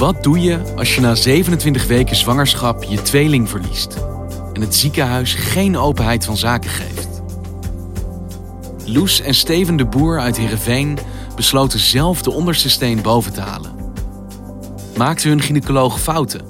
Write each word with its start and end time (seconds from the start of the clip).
Wat 0.00 0.22
doe 0.22 0.40
je 0.40 0.60
als 0.76 0.94
je 0.94 1.00
na 1.00 1.14
27 1.14 1.86
weken 1.86 2.16
zwangerschap 2.16 2.82
je 2.84 3.02
tweeling 3.02 3.48
verliest 3.48 3.96
en 4.52 4.60
het 4.60 4.74
ziekenhuis 4.74 5.34
geen 5.34 5.76
openheid 5.76 6.24
van 6.24 6.36
zaken 6.36 6.70
geeft? 6.70 7.22
Loes 8.84 9.20
en 9.20 9.34
Steven 9.34 9.76
de 9.76 9.84
Boer 9.84 10.20
uit 10.20 10.36
Heerenveen 10.36 10.98
besloten 11.36 11.78
zelf 11.78 12.22
de 12.22 12.30
onderste 12.30 12.70
steen 12.70 13.02
boven 13.02 13.32
te 13.32 13.40
halen. 13.40 13.72
Maakte 14.96 15.28
hun 15.28 15.40
gynaecoloog 15.40 16.00
fouten? 16.00 16.40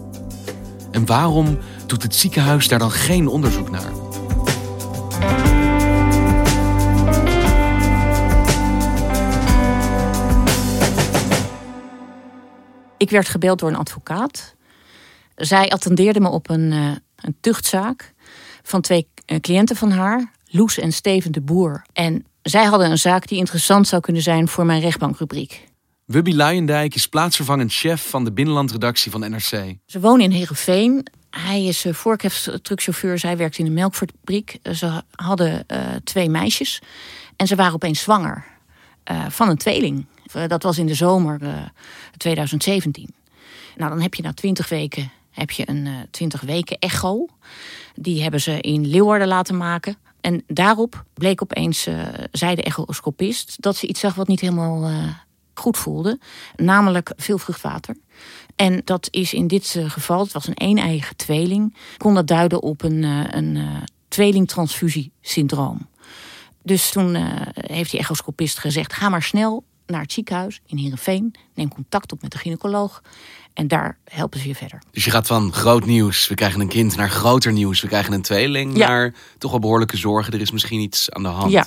En 0.91 1.07
waarom 1.07 1.59
doet 1.87 2.03
het 2.03 2.15
ziekenhuis 2.15 2.69
daar 2.69 2.79
dan 2.79 2.91
geen 2.91 3.29
onderzoek 3.29 3.71
naar? 3.71 4.00
Ik 13.01 13.11
werd 13.11 13.29
gebeld 13.29 13.59
door 13.59 13.69
een 13.69 13.77
advocaat. 13.77 14.55
Zij 15.37 15.71
attendeerde 15.71 16.21
me 16.21 16.29
op 16.29 16.51
een, 16.51 16.73
uh, 16.73 16.91
een 17.17 17.37
tuchtzaak 17.41 18.15
van 18.63 18.81
twee 18.81 19.09
uh, 19.27 19.39
cliënten 19.39 19.77
van 19.77 19.91
haar, 19.91 20.33
Loes 20.47 20.79
en 20.79 20.93
Steven 20.93 21.33
de 21.33 21.41
Boer. 21.41 21.85
En 21.93 22.27
zij 22.43 22.65
hadden 22.65 22.91
een 22.91 22.99
zaak 22.99 23.27
die 23.29 23.39
interessant 23.39 23.89
zou 23.89 24.03
kunnen 24.03 24.23
zijn 24.23 24.49
voor 24.49 24.67
mijn 24.67 24.81
rechtbankrubriek. 24.81 25.69
Wubby 26.05 26.33
Luijendijk 26.33 26.95
is 26.95 27.07
plaatsvervangend 27.07 27.73
chef 27.73 28.09
van 28.09 28.25
de 28.25 28.33
binnenlandredactie 28.33 29.11
van 29.11 29.21
NRC. 29.21 29.77
Ze 29.87 30.01
wonen 30.01 30.25
in 30.25 30.31
Heerenveen. 30.31 31.07
Hij 31.31 31.65
is 31.65 31.85
uh, 31.85 31.93
voorkeftruckchauffeur, 31.93 33.19
zij 33.19 33.37
werkt 33.37 33.59
in 33.59 33.67
een 33.67 33.73
melkfabriek. 33.73 34.59
Ze 34.73 35.03
hadden 35.11 35.65
uh, 35.73 35.79
twee 36.05 36.29
meisjes 36.29 36.83
en 37.37 37.47
ze 37.47 37.57
waren 37.57 37.75
opeens 37.75 38.01
zwanger 38.01 38.45
uh, 39.11 39.27
van 39.29 39.49
een 39.49 39.57
tweeling. 39.57 40.07
Dat 40.47 40.63
was 40.63 40.79
in 40.79 40.87
de 40.87 40.95
zomer 40.95 41.71
2017. 42.17 43.15
Nou, 43.77 43.91
dan 43.91 44.01
heb 44.01 44.15
je 44.15 44.23
na 44.23 44.33
twintig 44.33 44.69
weken 44.69 45.11
heb 45.31 45.51
je 45.51 45.69
een 45.69 45.89
20 46.11 46.41
weken 46.41 46.79
echo. 46.79 47.27
Die 47.95 48.23
hebben 48.23 48.41
ze 48.41 48.61
in 48.61 48.87
Leeuwarden 48.87 49.29
laten 49.29 49.57
maken. 49.57 49.97
En 50.21 50.43
daarop 50.47 51.05
bleek 51.15 51.43
opeens, 51.43 51.89
zei 52.33 52.55
de 52.55 52.63
echoscopist, 52.63 53.63
dat 53.63 53.77
ze 53.77 53.87
iets 53.87 54.01
zag 54.01 54.15
wat 54.15 54.29
niet 54.29 54.41
helemaal 54.41 54.91
goed 55.55 55.77
voelde. 55.79 56.19
Namelijk 56.57 57.13
veel 57.17 57.39
vruchtwater. 57.39 57.97
En 58.57 58.81
dat 58.85 59.09
is 59.11 59.33
in 59.33 59.47
dit 59.47 59.77
geval, 59.87 60.21
het 60.21 60.33
was 60.33 60.47
een 60.47 60.55
een-eigen 60.69 61.17
tweeling, 61.17 61.77
kon 61.97 62.15
dat 62.15 62.27
duiden 62.27 62.63
op 62.63 62.83
een, 62.83 63.03
een 63.37 63.59
tweelingtransfusiesyndroom. 64.09 65.89
Dus 66.63 66.91
toen 66.91 67.15
heeft 67.55 67.91
die 67.91 68.01
echoscopist 68.01 68.59
gezegd: 68.59 68.93
ga 68.93 69.09
maar 69.09 69.23
snel 69.23 69.65
naar 69.91 70.03
het 70.03 70.13
ziekenhuis 70.13 70.61
in 70.67 70.77
Heerenveen. 70.77 71.35
Neem 71.55 71.69
contact 71.69 72.13
op 72.13 72.23
met 72.23 72.33
de 72.33 72.39
gynaecoloog. 72.39 73.03
En 73.55 73.69
daar 73.69 73.99
helpen 74.05 74.41
ze 74.41 74.49
je 74.49 74.55
verder. 74.55 74.83
Dus 74.91 75.05
je 75.05 75.11
gaat 75.11 75.27
van 75.27 75.53
groot 75.53 75.87
nieuws, 75.87 76.29
we 76.29 76.35
krijgen 76.35 76.61
een 76.61 76.69
kind, 76.69 76.97
naar 76.97 77.11
groter 77.11 77.53
nieuws, 77.53 77.81
we 77.81 77.89
krijgen 77.89 78.13
een 78.13 78.23
tweeling, 78.23 78.77
ja. 78.77 78.89
naar 78.89 79.15
toch 79.39 79.51
wel 79.51 79.61
behoorlijke 79.61 79.97
zorgen. 79.97 80.33
Er 80.33 80.41
is 80.41 80.51
misschien 80.51 80.81
iets 80.81 81.11
aan 81.11 81.23
de 81.23 81.29
hand. 81.29 81.53
Ja. 81.53 81.67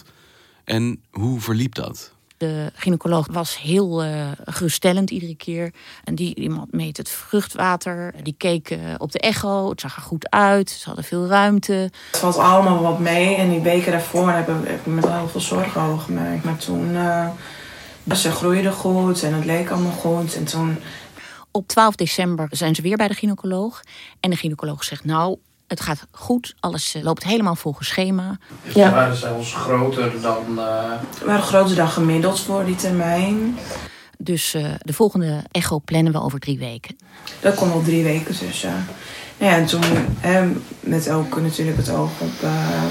En 0.64 1.02
hoe 1.12 1.40
verliep 1.40 1.76
dat? 1.76 2.12
De 2.38 2.72
gynaecoloog 2.76 3.28
was 3.32 3.60
heel 3.60 4.06
uh, 4.06 4.32
geruststellend 4.46 5.10
iedere 5.10 5.36
keer. 5.36 5.74
En 6.04 6.16
die 6.16 6.36
iemand 6.36 6.72
meet 6.72 6.98
het 6.98 7.10
vruchtwater. 7.10 8.14
Die 8.24 8.36
keek 8.38 8.70
uh, 8.70 8.80
op 8.98 9.12
de 9.12 9.20
echo. 9.20 9.70
Het 9.70 9.82
zag 9.82 9.96
er 9.96 10.02
goed 10.02 10.30
uit. 10.30 10.70
Ze 10.70 10.86
hadden 10.86 11.04
veel 11.04 11.28
ruimte. 11.28 11.74
Het 11.74 12.20
valt 12.20 12.38
allemaal 12.38 12.82
wat 12.82 13.00
mee. 13.00 13.36
En 13.36 13.50
die 13.50 13.62
weken 13.62 13.92
daarvoor 13.92 14.30
hebben 14.30 14.56
heb 14.66 14.80
ik 14.80 14.86
me 14.86 15.02
wel 15.02 15.18
heel 15.18 15.28
veel 15.28 15.42
zorgen 15.42 15.82
over 15.82 16.00
gemaakt. 16.00 16.44
Maar 16.44 16.58
toen... 16.58 16.90
Uh, 16.90 17.28
ze 18.12 18.32
groeide 18.32 18.72
goed 18.72 19.24
en 19.24 19.34
het 19.34 19.46
leek 19.46 19.70
allemaal 19.70 19.92
goed. 19.92 20.36
En 20.36 20.44
toen 20.44 20.78
op 21.52 21.68
12 21.68 21.96
december 21.96 22.48
zijn 22.52 22.76
ze 22.76 22.82
weer 22.82 22.98
bij 22.98 23.08
de 23.08 23.14
gynaecoloog. 23.14 23.82
En 24.20 24.30
de 24.30 24.36
gynaecoloog 24.36 24.84
zegt, 24.84 25.06
nou, 25.06 25.38
het 25.68 25.82
gaat 25.82 26.08
goed. 26.12 26.56
Alles 26.60 26.96
loopt 27.02 27.24
helemaal 27.24 27.56
volgens 27.56 27.88
schema. 27.88 28.38
Ja. 28.64 28.90
Ze 28.90 28.96
waren 28.96 29.16
zelfs 29.16 29.54
groter 29.54 30.22
dan... 30.22 30.44
Uh... 30.50 30.92
We 31.20 31.26
waren 31.26 31.44
groter 31.44 31.76
dan 31.76 31.90
gemiddeld 31.90 32.40
voor 32.40 32.66
die 32.66 32.76
termijn. 32.76 33.58
Dus 34.18 34.54
uh, 34.54 34.74
de 34.78 34.94
volgende 34.94 35.44
echo 35.52 35.80
plannen 35.80 36.14
we 36.14 36.22
over 36.22 36.40
drie 36.40 36.60
weken. 36.60 36.98
Dat 37.40 37.56
kon 37.56 37.72
al 37.72 37.82
drie 37.82 38.04
weken 38.04 38.38
tussen. 38.38 38.86
Nou 39.38 39.52
ja, 39.52 39.58
en 39.58 39.66
toen 39.66 39.84
eh, 40.22 40.46
met 40.80 41.10
ook 41.10 41.42
natuurlijk 41.42 41.78
het 41.78 41.90
oog 41.90 42.12
op 42.20 42.42
uh, 42.44 42.84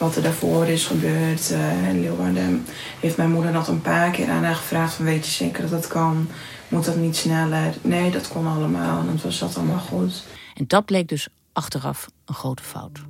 wat 0.00 0.16
er 0.16 0.22
daarvoor 0.22 0.66
is 0.66 0.86
gebeurd. 0.86 1.50
in 1.88 2.00
Leeuwarden 2.00 2.66
heeft 3.00 3.16
mijn 3.16 3.30
moeder 3.30 3.52
nog 3.52 3.68
een 3.68 3.82
paar 3.82 4.10
keer 4.10 4.28
aan 4.28 4.44
haar 4.44 4.54
gevraagd 4.54 4.94
van 4.94 5.04
weet 5.04 5.26
je 5.26 5.32
zeker 5.32 5.62
dat 5.62 5.70
dat 5.70 5.86
kan... 5.86 6.28
Moet 6.68 6.84
dat 6.84 6.96
niet 6.96 7.16
sneller? 7.16 7.74
Nee, 7.82 8.10
dat 8.10 8.28
kon 8.28 8.46
allemaal. 8.46 9.00
En 9.00 9.08
het 9.08 9.22
was 9.22 9.38
dat 9.38 9.56
allemaal 9.56 9.78
goed. 9.78 10.22
En 10.54 10.64
dat 10.66 10.84
bleek 10.84 11.08
dus 11.08 11.28
achteraf 11.52 12.08
een 12.24 12.34
grote 12.34 12.62
fout. 12.62 13.00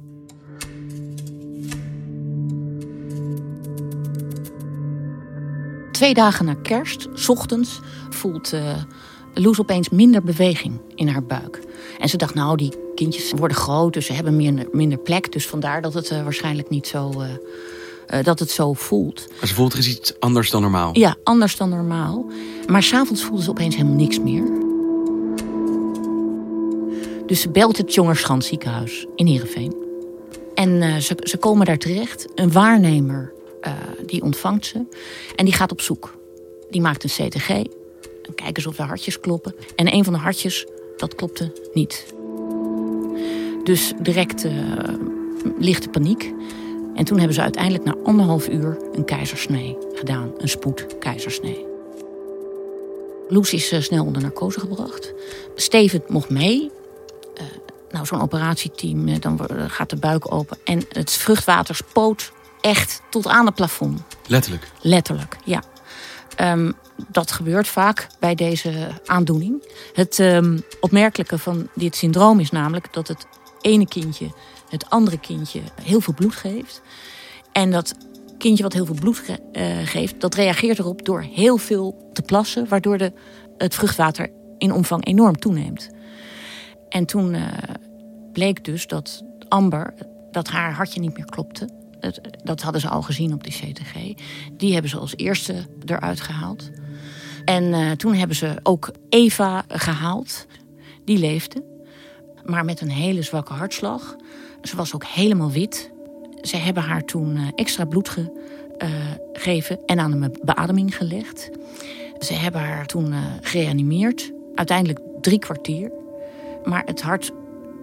Twee 5.93 6.15
dagen 6.15 6.45
na 6.45 6.55
kerst, 6.63 7.09
s 7.15 7.29
ochtends, 7.29 7.81
voelt 8.11 8.53
uh, 8.53 8.83
Loes 9.35 9.61
opeens 9.61 9.89
minder 9.89 10.23
beweging 10.23 10.81
in 10.95 11.09
haar 11.09 11.25
buik. 11.25 11.61
En 11.99 12.09
ze 12.09 12.17
dacht, 12.17 12.35
nou, 12.35 12.57
die 12.57 12.75
kindjes 13.01 13.33
worden 13.37 13.57
groot, 13.57 13.93
dus 13.93 14.07
ze 14.07 14.13
hebben 14.13 14.37
minder, 14.37 14.69
minder 14.73 14.99
plek. 14.99 15.33
Dus 15.33 15.47
vandaar 15.47 15.83
dat 15.83 15.95
het 15.95 16.11
uh, 16.11 16.23
waarschijnlijk 16.23 16.69
niet 16.69 16.87
zo... 16.87 17.13
Uh, 17.17 17.29
uh, 18.15 18.25
dat 18.25 18.39
het 18.39 18.51
zo 18.51 18.73
voelt. 18.73 19.27
Maar 19.39 19.49
ze 19.49 19.55
voelt 19.55 19.73
er 19.73 19.79
is 19.79 19.89
iets 19.89 20.21
anders 20.21 20.51
dan 20.51 20.63
normaal? 20.63 20.99
Ja, 20.99 21.17
anders 21.23 21.57
dan 21.57 21.69
normaal. 21.69 22.31
Maar 22.67 22.83
s'avonds 22.83 23.25
voelde 23.25 23.43
ze 23.43 23.51
opeens 23.51 23.77
helemaal 23.77 23.97
niks 23.97 24.21
meer. 24.21 24.45
Dus 27.27 27.41
ze 27.41 27.51
belt 27.51 27.77
het 27.77 27.95
Jongerschans 27.95 28.47
ziekenhuis 28.47 29.07
in 29.15 29.27
Heerenveen. 29.27 29.75
En 30.55 31.03
ze, 31.03 31.15
ze 31.19 31.37
komen 31.37 31.67
daar 31.67 31.79
terecht. 31.79 32.27
Een 32.35 32.53
waarnemer 32.53 33.33
die 34.07 34.23
ontvangt 34.23 34.67
ze. 34.67 34.85
En 35.37 35.45
die 35.45 35.55
gaat 35.55 35.73
op 35.73 35.81
zoek. 35.81 36.15
Die 36.71 36.81
maakt 36.81 37.05
een 37.05 37.29
CTG. 37.29 37.49
En 37.49 38.35
kijken 38.35 38.57
eens 38.57 38.67
of 38.67 38.77
de 38.77 38.83
hartjes 38.83 39.21
kloppen. 39.21 39.55
En 39.77 39.95
een 39.95 40.05
van 40.05 40.13
de 40.13 40.19
hartjes, 40.19 40.67
dat 40.97 41.15
klopte 41.15 41.53
niet. 41.73 42.19
Dus 43.71 43.93
direct 43.99 44.45
uh, 44.45 44.53
lichte 45.59 45.89
paniek. 45.89 46.33
En 46.95 47.05
toen 47.05 47.19
hebben 47.19 47.35
ze 47.35 47.43
uiteindelijk 47.43 47.85
na 47.85 47.95
anderhalf 48.05 48.49
uur 48.49 48.79
een 48.93 49.05
keizersnee 49.05 49.77
gedaan. 49.95 50.31
Een 50.39 50.49
spoedkeizersnee. 50.49 51.67
Loes 53.29 53.53
is 53.53 53.73
uh, 53.73 53.81
snel 53.81 54.05
onder 54.05 54.23
narcose 54.23 54.61
gebracht. 54.61 55.13
Steven 55.55 56.03
mocht 56.09 56.31
mee. 56.31 56.71
Uh, 57.35 57.43
nou, 57.91 58.07
zo'n 58.07 58.21
operatieteam, 58.21 59.21
dan 59.21 59.41
gaat 59.67 59.91
de 59.91 59.97
buik 59.97 60.35
open. 60.35 60.59
En 60.65 60.83
het 60.89 61.13
vruchtwater 61.13 61.75
spoot 61.75 62.33
echt 62.61 63.03
tot 63.11 63.27
aan 63.27 63.47
het 63.47 63.55
plafond. 63.55 64.03
Letterlijk? 64.27 64.71
Letterlijk, 64.81 65.37
ja. 65.45 65.63
Um, 66.41 66.73
dat 67.09 67.33
gebeurt 67.33 67.69
vaak 67.69 68.07
bij 68.19 68.35
deze 68.35 68.89
aandoening. 69.07 69.65
Het 69.93 70.19
um, 70.19 70.63
opmerkelijke 70.81 71.39
van 71.39 71.69
dit 71.75 71.97
syndroom 71.97 72.41
is 72.41 72.51
namelijk 72.51 72.93
dat 72.93 73.09
het 73.09 73.27
ene 73.61 73.87
kindje 73.87 74.31
het 74.69 74.91
andere 74.91 75.19
kindje 75.19 75.61
heel 75.83 76.01
veel 76.01 76.15
bloed 76.15 76.35
geeft. 76.35 76.83
En 77.53 77.71
dat 77.71 77.95
kindje 78.39 78.63
wat 78.63 78.73
heel 78.73 78.87
veel 78.87 78.95
bloed 78.95 79.19
ge 79.19 79.39
uh, 79.53 79.87
geeft, 79.87 80.21
dat 80.21 80.35
reageert 80.35 80.79
erop 80.79 81.05
door 81.05 81.21
heel 81.21 81.57
veel 81.57 82.11
te 82.13 82.23
plassen, 82.23 82.69
waardoor 82.69 82.99
de, 82.99 83.13
het 83.57 83.75
vruchtwater 83.75 84.31
in 84.59 84.73
omvang 84.73 85.07
enorm 85.07 85.39
toeneemt. 85.39 85.91
En 86.89 87.07
toen 87.07 87.35
uh, 87.35 87.47
bleek 88.33 88.65
dus 88.65 88.87
dat 88.87 89.23
Amber, 89.49 89.95
dat 90.31 90.49
haar 90.49 90.73
hartje 90.73 91.01
niet 91.01 91.17
meer 91.17 91.25
klopte. 91.25 91.69
Dat 92.43 92.63
hadden 92.63 92.81
ze 92.81 92.89
al 92.89 93.03
gezien 93.03 93.33
op 93.33 93.45
die 93.45 93.53
CTG. 93.53 93.95
Die 94.53 94.73
hebben 94.73 94.91
ze 94.91 94.99
als 94.99 95.17
eerste 95.17 95.67
eruit 95.85 96.21
gehaald. 96.21 96.71
En 97.45 97.65
uh, 97.65 97.91
toen 97.91 98.15
hebben 98.15 98.37
ze 98.37 98.61
ook 98.63 98.93
Eva 99.09 99.65
gehaald. 99.69 100.47
Die 101.05 101.19
leefde, 101.19 101.70
maar 102.45 102.65
met 102.65 102.81
een 102.81 102.91
hele 102.91 103.23
zwakke 103.23 103.53
hartslag. 103.53 104.17
Ze 104.63 104.77
was 104.77 104.95
ook 104.95 105.05
helemaal 105.05 105.51
wit. 105.51 105.91
ze 106.43 106.57
hebben 106.57 106.83
haar 106.83 107.05
toen 107.05 107.37
eh, 107.37 107.43
extra 107.55 107.85
bloed 107.85 108.17
gegeven 109.33 109.79
en 109.87 109.99
aan 110.01 110.13
een 110.13 110.35
beademing 110.43 110.97
gelegd. 110.97 111.51
Ze 112.19 112.35
hebben 112.35 112.61
haar 112.61 112.87
toen 112.87 113.13
uh, 113.13 113.19
gereanimeerd. 113.41 114.33
Uiteindelijk 114.55 114.99
drie 115.21 115.39
kwartier. 115.39 115.91
Maar 116.65 116.83
het 116.85 117.03
hart 117.03 117.31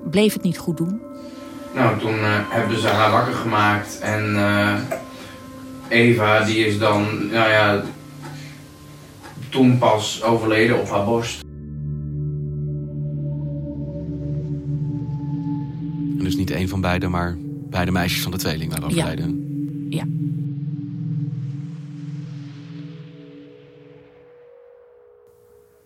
bleef 0.09 0.33
het 0.33 0.43
niet 0.43 0.57
goed 0.57 0.77
doen. 0.77 1.01
Nou, 1.75 1.99
toen 1.99 2.15
hebben 2.49 2.79
ze 2.79 2.87
haar 2.87 3.11
wakker 3.11 3.33
gemaakt. 3.33 3.99
En 3.99 4.35
Eva, 5.87 6.43
die 6.43 6.65
is 6.65 6.79
dan, 6.79 7.27
nou 7.31 7.49
ja, 7.49 7.83
toen 9.49 9.77
pas 9.77 10.23
overleden 10.23 10.79
op 10.79 10.89
haar 10.89 11.05
borst. 11.05 11.46
Van 16.81 16.89
beiden, 16.89 17.11
maar 17.11 17.35
beide 17.69 17.91
meisjes 17.91 18.21
van 18.21 18.31
de 18.31 18.37
tweeling 18.37 18.71
waren 18.71 18.85
overleden. 18.85 19.45
Ja. 19.89 19.97
ja. 19.97 20.05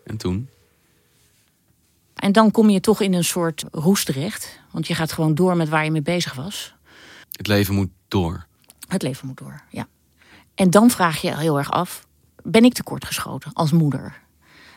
En 0.03 0.17
toen? 0.17 0.49
En 2.15 2.31
dan 2.31 2.51
kom 2.51 2.69
je 2.69 2.79
toch 2.79 3.01
in 3.01 3.13
een 3.13 3.23
soort 3.23 3.63
roes 3.71 4.03
terecht. 4.03 4.59
Want 4.71 4.87
je 4.87 4.95
gaat 4.95 5.11
gewoon 5.11 5.35
door 5.35 5.57
met 5.57 5.69
waar 5.69 5.83
je 5.83 5.91
mee 5.91 6.01
bezig 6.01 6.33
was. 6.33 6.73
Het 7.31 7.47
leven 7.47 7.75
moet 7.75 7.89
door. 8.07 8.45
Het 8.87 9.01
leven 9.01 9.27
moet 9.27 9.37
door, 9.37 9.61
ja. 9.69 9.87
En 10.55 10.69
dan 10.69 10.89
vraag 10.89 11.21
je 11.21 11.37
heel 11.37 11.57
erg 11.57 11.71
af: 11.71 12.07
ben 12.43 12.63
ik 12.63 12.73
tekortgeschoten 12.73 13.53
als 13.53 13.71
moeder? 13.71 14.19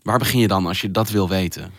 Waar 0.02 0.18
begin 0.18 0.40
je 0.40 0.48
dan 0.48 0.66
als 0.66 0.80
je 0.80 0.90
dat 0.90 1.10
wil 1.10 1.28
weten? 1.28 1.72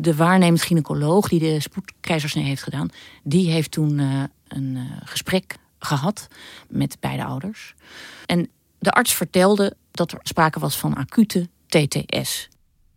De 0.00 0.14
waarnemend 0.14 0.62
gynaecoloog 0.62 1.28
die 1.28 1.38
de 1.38 1.60
spoedkeizersnee 1.60 2.44
heeft 2.44 2.62
gedaan, 2.62 2.90
die 3.22 3.50
heeft 3.50 3.70
toen 3.70 3.98
uh, 3.98 4.22
een 4.48 4.76
uh, 4.76 4.82
gesprek 5.04 5.56
gehad 5.78 6.26
met 6.68 6.96
beide 7.00 7.24
ouders. 7.24 7.74
En 8.26 8.48
de 8.78 8.90
arts 8.90 9.14
vertelde 9.14 9.76
dat 9.90 10.12
er 10.12 10.18
sprake 10.22 10.58
was 10.58 10.76
van 10.76 10.94
acute 10.94 11.48
TTS. 11.66 12.48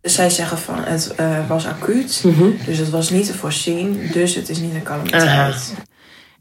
Zij 0.02 0.30
zeggen 0.30 0.58
van 0.58 0.78
het 0.78 1.14
uh, 1.20 1.48
was 1.48 1.66
acuut, 1.66 2.22
mm 2.24 2.34
-hmm. 2.34 2.56
dus 2.64 2.78
het 2.78 2.90
was 2.90 3.10
niet 3.10 3.26
te 3.26 3.34
voorzien, 3.34 4.10
dus 4.12 4.34
het 4.34 4.48
is 4.48 4.58
niet 4.58 4.74
een 4.74 4.82
calamiteit. 4.82 5.74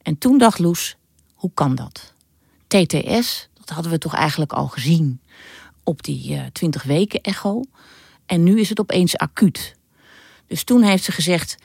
En 0.01 0.17
toen 0.17 0.37
dacht 0.37 0.59
Loes, 0.59 0.97
hoe 1.33 1.51
kan 1.53 1.75
dat? 1.75 2.13
TTS, 2.67 3.49
dat 3.53 3.69
hadden 3.69 3.91
we 3.91 3.97
toch 3.97 4.15
eigenlijk 4.15 4.53
al 4.53 4.67
gezien 4.67 5.21
op 5.83 6.03
die 6.03 6.33
uh, 6.33 6.41
20 6.51 6.83
weken 6.83 7.21
echo. 7.21 7.61
En 8.25 8.43
nu 8.43 8.59
is 8.59 8.69
het 8.69 8.79
opeens 8.79 9.17
acuut. 9.17 9.75
Dus 10.51 10.63
toen 10.63 10.83
heeft 10.83 11.03
ze 11.03 11.11
gezegd, 11.11 11.55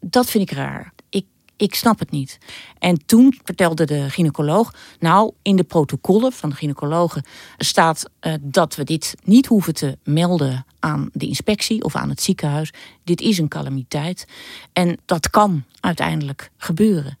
dat 0.00 0.30
vind 0.30 0.50
ik 0.50 0.56
raar. 0.56 0.92
Ik, 1.08 1.26
ik 1.56 1.74
snap 1.74 1.98
het 1.98 2.10
niet. 2.10 2.38
En 2.78 3.06
toen 3.06 3.38
vertelde 3.44 3.84
de 3.84 4.10
gynaecoloog, 4.10 4.74
nou 4.98 5.32
in 5.42 5.56
de 5.56 5.64
protocollen 5.64 6.32
van 6.32 6.48
de 6.48 6.54
gynaecologen 6.54 7.24
staat 7.56 8.10
uh, 8.20 8.34
dat 8.40 8.74
we 8.74 8.84
dit 8.84 9.14
niet 9.24 9.46
hoeven 9.46 9.74
te 9.74 9.98
melden 10.04 10.66
aan 10.78 11.10
de 11.12 11.26
inspectie 11.26 11.82
of 11.82 11.96
aan 11.96 12.08
het 12.08 12.22
ziekenhuis. 12.22 12.72
Dit 13.04 13.20
is 13.20 13.38
een 13.38 13.48
calamiteit 13.48 14.26
en 14.72 14.98
dat 15.04 15.30
kan 15.30 15.64
uiteindelijk 15.80 16.50
gebeuren. 16.56 17.18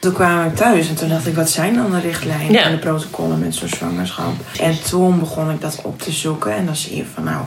Toen 0.00 0.12
kwamen 0.12 0.50
we 0.50 0.56
thuis 0.56 0.88
en 0.88 0.94
toen 0.94 1.08
dacht 1.08 1.26
ik, 1.26 1.34
wat 1.34 1.50
zijn 1.50 1.74
dan 1.74 1.90
de 1.90 2.00
richtlijnen 2.00 2.52
ja. 2.52 2.62
en 2.62 2.72
de 2.72 2.78
protocollen 2.78 3.38
met 3.38 3.54
zo'n 3.54 3.68
zwangerschap? 3.68 4.34
En 4.58 4.82
toen 4.82 5.18
begon 5.18 5.50
ik 5.50 5.60
dat 5.60 5.80
op 5.82 5.98
te 6.00 6.12
zoeken 6.12 6.54
en 6.54 6.66
dan 6.66 6.76
zie 6.76 6.96
je 6.96 7.04
van 7.04 7.24
nou, 7.24 7.44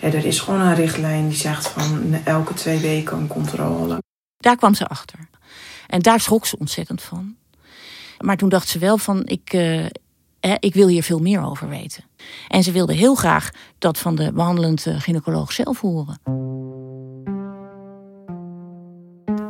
ja, 0.00 0.06
er 0.06 0.24
is 0.24 0.40
gewoon 0.40 0.60
een 0.60 0.74
richtlijn 0.74 1.28
die 1.28 1.36
zegt 1.36 1.68
van 1.68 2.14
elke 2.24 2.54
twee 2.54 2.78
weken 2.78 3.16
een 3.16 3.26
controle. 3.26 3.98
Daar 4.36 4.56
kwam 4.56 4.74
ze 4.74 4.86
achter. 4.86 5.18
En 5.86 6.00
daar 6.00 6.20
schrok 6.20 6.46
ze 6.46 6.58
ontzettend 6.58 7.02
van. 7.02 7.34
Maar 8.18 8.36
toen 8.36 8.48
dacht 8.48 8.68
ze 8.68 8.78
wel 8.78 8.98
van, 8.98 9.22
ik, 9.24 9.52
uh, 9.52 9.84
ik 10.58 10.74
wil 10.74 10.88
hier 10.88 11.02
veel 11.02 11.18
meer 11.18 11.42
over 11.44 11.68
weten. 11.68 12.04
En 12.48 12.62
ze 12.62 12.72
wilde 12.72 12.94
heel 12.94 13.14
graag 13.14 13.50
dat 13.78 13.98
van 13.98 14.14
de 14.14 14.32
behandelend 14.32 14.86
gynaecoloog 14.98 15.52
zelf 15.52 15.80
horen. 15.80 16.20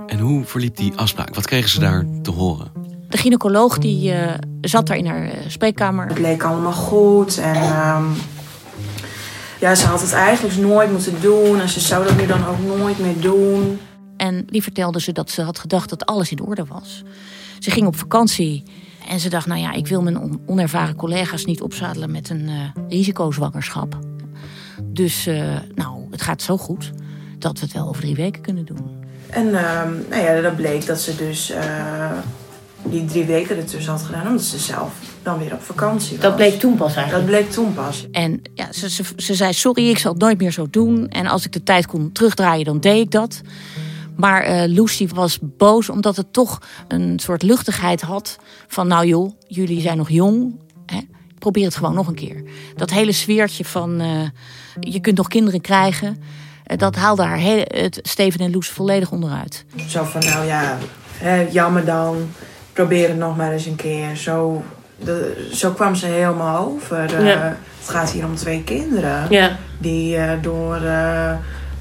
En 0.06 0.19
hoe 0.19 0.44
verliep 0.44 0.76
die 0.76 0.93
afspraak? 0.97 1.35
Wat 1.35 1.47
kregen 1.47 1.70
ze 1.70 1.81
daar 1.81 2.06
te 2.23 2.31
horen? 2.31 2.73
De 3.08 3.19
gynaecoloog 3.19 3.79
die 3.79 4.12
uh, 4.12 4.35
zat 4.61 4.87
daar 4.87 4.97
in 4.97 5.06
haar 5.06 5.25
uh, 5.25 5.32
spreekkamer. 5.47 6.06
Het 6.06 6.19
leek 6.19 6.43
allemaal 6.43 6.73
goed 6.73 7.38
en 7.38 7.56
uh, 7.56 8.05
ja, 9.60 9.74
ze 9.74 9.86
had 9.86 10.00
het 10.00 10.12
eigenlijk 10.12 10.56
nooit 10.56 10.90
moeten 10.90 11.20
doen 11.20 11.60
en 11.60 11.68
ze 11.68 11.80
zou 11.80 12.04
dat 12.04 12.16
nu 12.16 12.26
dan 12.26 12.46
ook 12.46 12.58
nooit 12.78 12.98
meer 12.98 13.20
doen. 13.20 13.80
En 14.16 14.46
die 14.46 14.62
vertelde 14.62 15.00
ze 15.00 15.12
dat 15.12 15.30
ze 15.30 15.42
had 15.42 15.58
gedacht 15.58 15.88
dat 15.88 16.06
alles 16.06 16.30
in 16.30 16.42
orde 16.42 16.64
was. 16.64 17.02
Ze 17.58 17.70
ging 17.70 17.86
op 17.86 17.96
vakantie 17.96 18.62
en 19.08 19.20
ze 19.20 19.28
dacht, 19.28 19.46
nou 19.46 19.60
ja, 19.60 19.72
ik 19.72 19.86
wil 19.86 20.02
mijn 20.02 20.40
onervaren 20.46 20.96
collega's 20.96 21.44
niet 21.44 21.62
opzadelen 21.62 22.10
met 22.10 22.30
een 22.30 22.48
uh, 22.48 22.54
risicozwangerschap. 22.88 23.98
Dus 24.82 25.28
nou, 25.74 26.06
het 26.10 26.22
gaat 26.22 26.42
zo 26.42 26.56
goed 26.56 26.92
dat 27.38 27.58
we 27.58 27.64
het 27.64 27.74
wel 27.74 27.88
over 27.88 28.02
drie 28.02 28.14
weken 28.14 28.42
kunnen 28.42 28.64
doen. 28.64 28.98
En 29.30 29.46
uh, 29.46 29.82
nou 30.08 30.22
ja, 30.22 30.40
dat 30.40 30.56
bleek 30.56 30.86
dat 30.86 31.00
ze 31.00 31.16
dus 31.16 31.50
uh, 31.50 32.12
die 32.82 33.04
drie 33.04 33.24
weken 33.24 33.56
ertussen 33.56 33.92
had 33.92 34.02
gedaan, 34.02 34.26
omdat 34.26 34.42
ze 34.42 34.58
zelf 34.58 34.92
dan 35.22 35.38
weer 35.38 35.52
op 35.52 35.62
vakantie 35.62 36.17
was. 36.17 36.25
Dat 36.25 36.37
bleek 36.37 36.58
toen 36.58 36.76
pas 36.76 36.94
eigenlijk. 36.94 37.26
Dat 37.26 37.37
bleek 37.37 37.50
toen 37.50 37.75
pas. 37.75 38.06
En 38.12 38.43
ja, 38.55 38.72
ze, 38.72 38.90
ze, 38.90 39.05
ze 39.17 39.34
zei: 39.34 39.52
Sorry, 39.52 39.88
ik 39.88 39.99
zal 39.99 40.12
het 40.12 40.20
nooit 40.20 40.38
meer 40.38 40.52
zo 40.52 40.67
doen. 40.70 41.08
En 41.08 41.26
als 41.26 41.44
ik 41.44 41.52
de 41.52 41.62
tijd 41.62 41.87
kon 41.87 42.12
terugdraaien, 42.12 42.64
dan 42.64 42.81
deed 42.81 43.05
ik 43.05 43.11
dat. 43.11 43.40
Maar 44.17 44.49
uh, 44.49 44.62
Lucy 44.67 45.08
was 45.08 45.38
boos 45.43 45.88
omdat 45.88 46.17
het 46.17 46.32
toch 46.32 46.58
een 46.88 47.19
soort 47.19 47.43
luchtigheid 47.43 48.00
had. 48.00 48.38
Van 48.67 48.87
nou 48.87 49.06
joh, 49.06 49.32
jullie 49.46 49.81
zijn 49.81 49.96
nog 49.96 50.11
jong. 50.11 50.55
Hè? 50.87 51.00
Probeer 51.38 51.64
het 51.64 51.76
gewoon 51.76 51.94
nog 51.94 52.06
een 52.06 52.14
keer. 52.14 52.43
Dat 52.76 52.90
hele 52.90 53.12
sfeertje 53.12 53.64
van 53.64 54.00
uh, 54.00 54.28
je 54.81 55.00
kunt 55.00 55.16
nog 55.16 55.28
kinderen 55.28 55.61
krijgen 55.61 56.16
dat 56.76 56.96
haalde 56.96 57.23
haar 57.23 57.37
heel, 57.37 57.64
het 57.66 57.99
Steven 58.02 58.40
en 58.40 58.50
Loes 58.50 58.69
volledig 58.69 59.11
onderuit. 59.11 59.64
Zo 59.87 60.05
van, 60.05 60.20
nou 60.20 60.46
ja, 60.46 60.78
hè, 61.19 61.46
jammer 61.50 61.84
dan. 61.84 62.31
Probeer 62.73 63.08
het 63.08 63.16
nog 63.16 63.37
maar 63.37 63.52
eens 63.52 63.66
een 63.66 63.76
keer. 63.76 64.16
Zo, 64.16 64.62
de, 65.05 65.49
zo 65.52 65.70
kwam 65.70 65.94
ze 65.94 66.06
helemaal 66.06 66.67
over. 66.67 67.25
Ja. 67.25 67.37
Uh, 67.37 67.43
het 67.79 67.88
gaat 67.88 68.11
hier 68.11 68.25
om 68.25 68.35
twee 68.35 68.64
kinderen. 68.64 69.26
Ja. 69.31 69.56
Die 69.79 70.17
uh, 70.17 70.32
door 70.43 70.81
uh, 70.82 71.32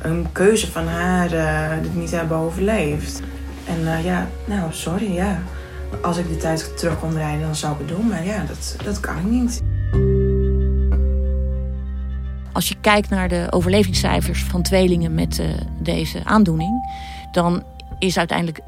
een 0.01 0.27
keuze 0.31 0.71
van 0.71 0.87
haar 0.87 1.29
dit 1.81 1.95
niet 1.95 2.11
hebben 2.11 2.37
overleefd. 2.37 3.21
En 3.65 4.03
ja, 4.03 4.27
nou, 4.45 4.73
sorry, 4.73 5.13
ja. 5.13 5.39
Als 6.01 6.17
ik 6.17 6.29
de 6.29 6.37
tijd 6.37 6.77
terug 6.77 6.99
kon 6.99 7.13
rijden, 7.13 7.41
dan 7.41 7.55
zou 7.55 7.73
ik 7.73 7.79
het 7.79 7.87
doen. 7.87 8.07
Maar 8.07 8.25
ja, 8.25 8.43
dat, 8.47 8.75
dat 8.83 8.99
kan 8.99 9.17
ik 9.17 9.23
niet. 9.23 9.61
Als 12.51 12.69
je 12.69 12.75
kijkt 12.81 13.09
naar 13.09 13.27
de 13.27 13.47
overlevingscijfers 13.49 14.43
van 14.43 14.61
tweelingen 14.61 15.13
met 15.13 15.39
uh, 15.39 15.47
deze 15.81 16.21
aandoening, 16.23 16.71
dan 17.31 17.63
is 17.99 18.17
uiteindelijk 18.17 18.59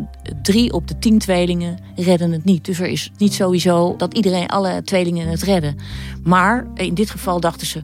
drie 0.41 0.73
op 0.73 0.87
de 0.87 0.99
tien 0.99 1.19
tweelingen 1.19 1.79
redden 1.95 2.31
het 2.31 2.43
niet. 2.43 2.65
Dus 2.65 2.79
er 2.79 2.87
is 2.87 3.11
niet 3.17 3.33
sowieso 3.33 3.95
dat 3.97 4.13
iedereen, 4.13 4.47
alle 4.47 4.81
tweelingen 4.83 5.27
het 5.27 5.41
redden. 5.41 5.75
Maar 6.23 6.67
in 6.75 6.93
dit 6.93 7.09
geval 7.09 7.39
dachten 7.39 7.67
ze, 7.67 7.83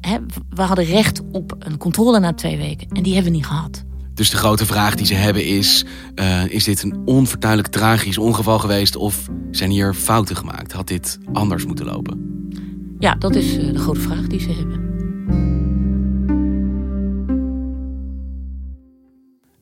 hè, 0.00 0.18
we 0.50 0.62
hadden 0.62 0.84
recht 0.84 1.20
op 1.32 1.56
een 1.58 1.78
controle 1.78 2.20
na 2.20 2.32
twee 2.34 2.56
weken. 2.56 2.88
En 2.88 3.02
die 3.02 3.14
hebben 3.14 3.32
we 3.32 3.38
niet 3.38 3.46
gehad. 3.46 3.84
Dus 4.14 4.30
de 4.30 4.36
grote 4.36 4.66
vraag 4.66 4.94
die 4.94 5.06
ze 5.06 5.14
hebben 5.14 5.44
is: 5.44 5.84
uh, 6.14 6.46
is 6.46 6.64
dit 6.64 6.82
een 6.82 7.02
onvertuidelijk 7.04 7.72
tragisch 7.72 8.18
ongeval 8.18 8.58
geweest 8.58 8.96
of 8.96 9.28
zijn 9.50 9.70
hier 9.70 9.94
fouten 9.94 10.36
gemaakt? 10.36 10.72
Had 10.72 10.88
dit 10.88 11.18
anders 11.32 11.66
moeten 11.66 11.86
lopen? 11.86 12.46
Ja, 12.98 13.14
dat 13.14 13.34
is 13.34 13.56
uh, 13.56 13.72
de 13.72 13.78
grote 13.78 14.00
vraag 14.00 14.26
die 14.26 14.40
ze 14.40 14.52
hebben. 14.52 14.86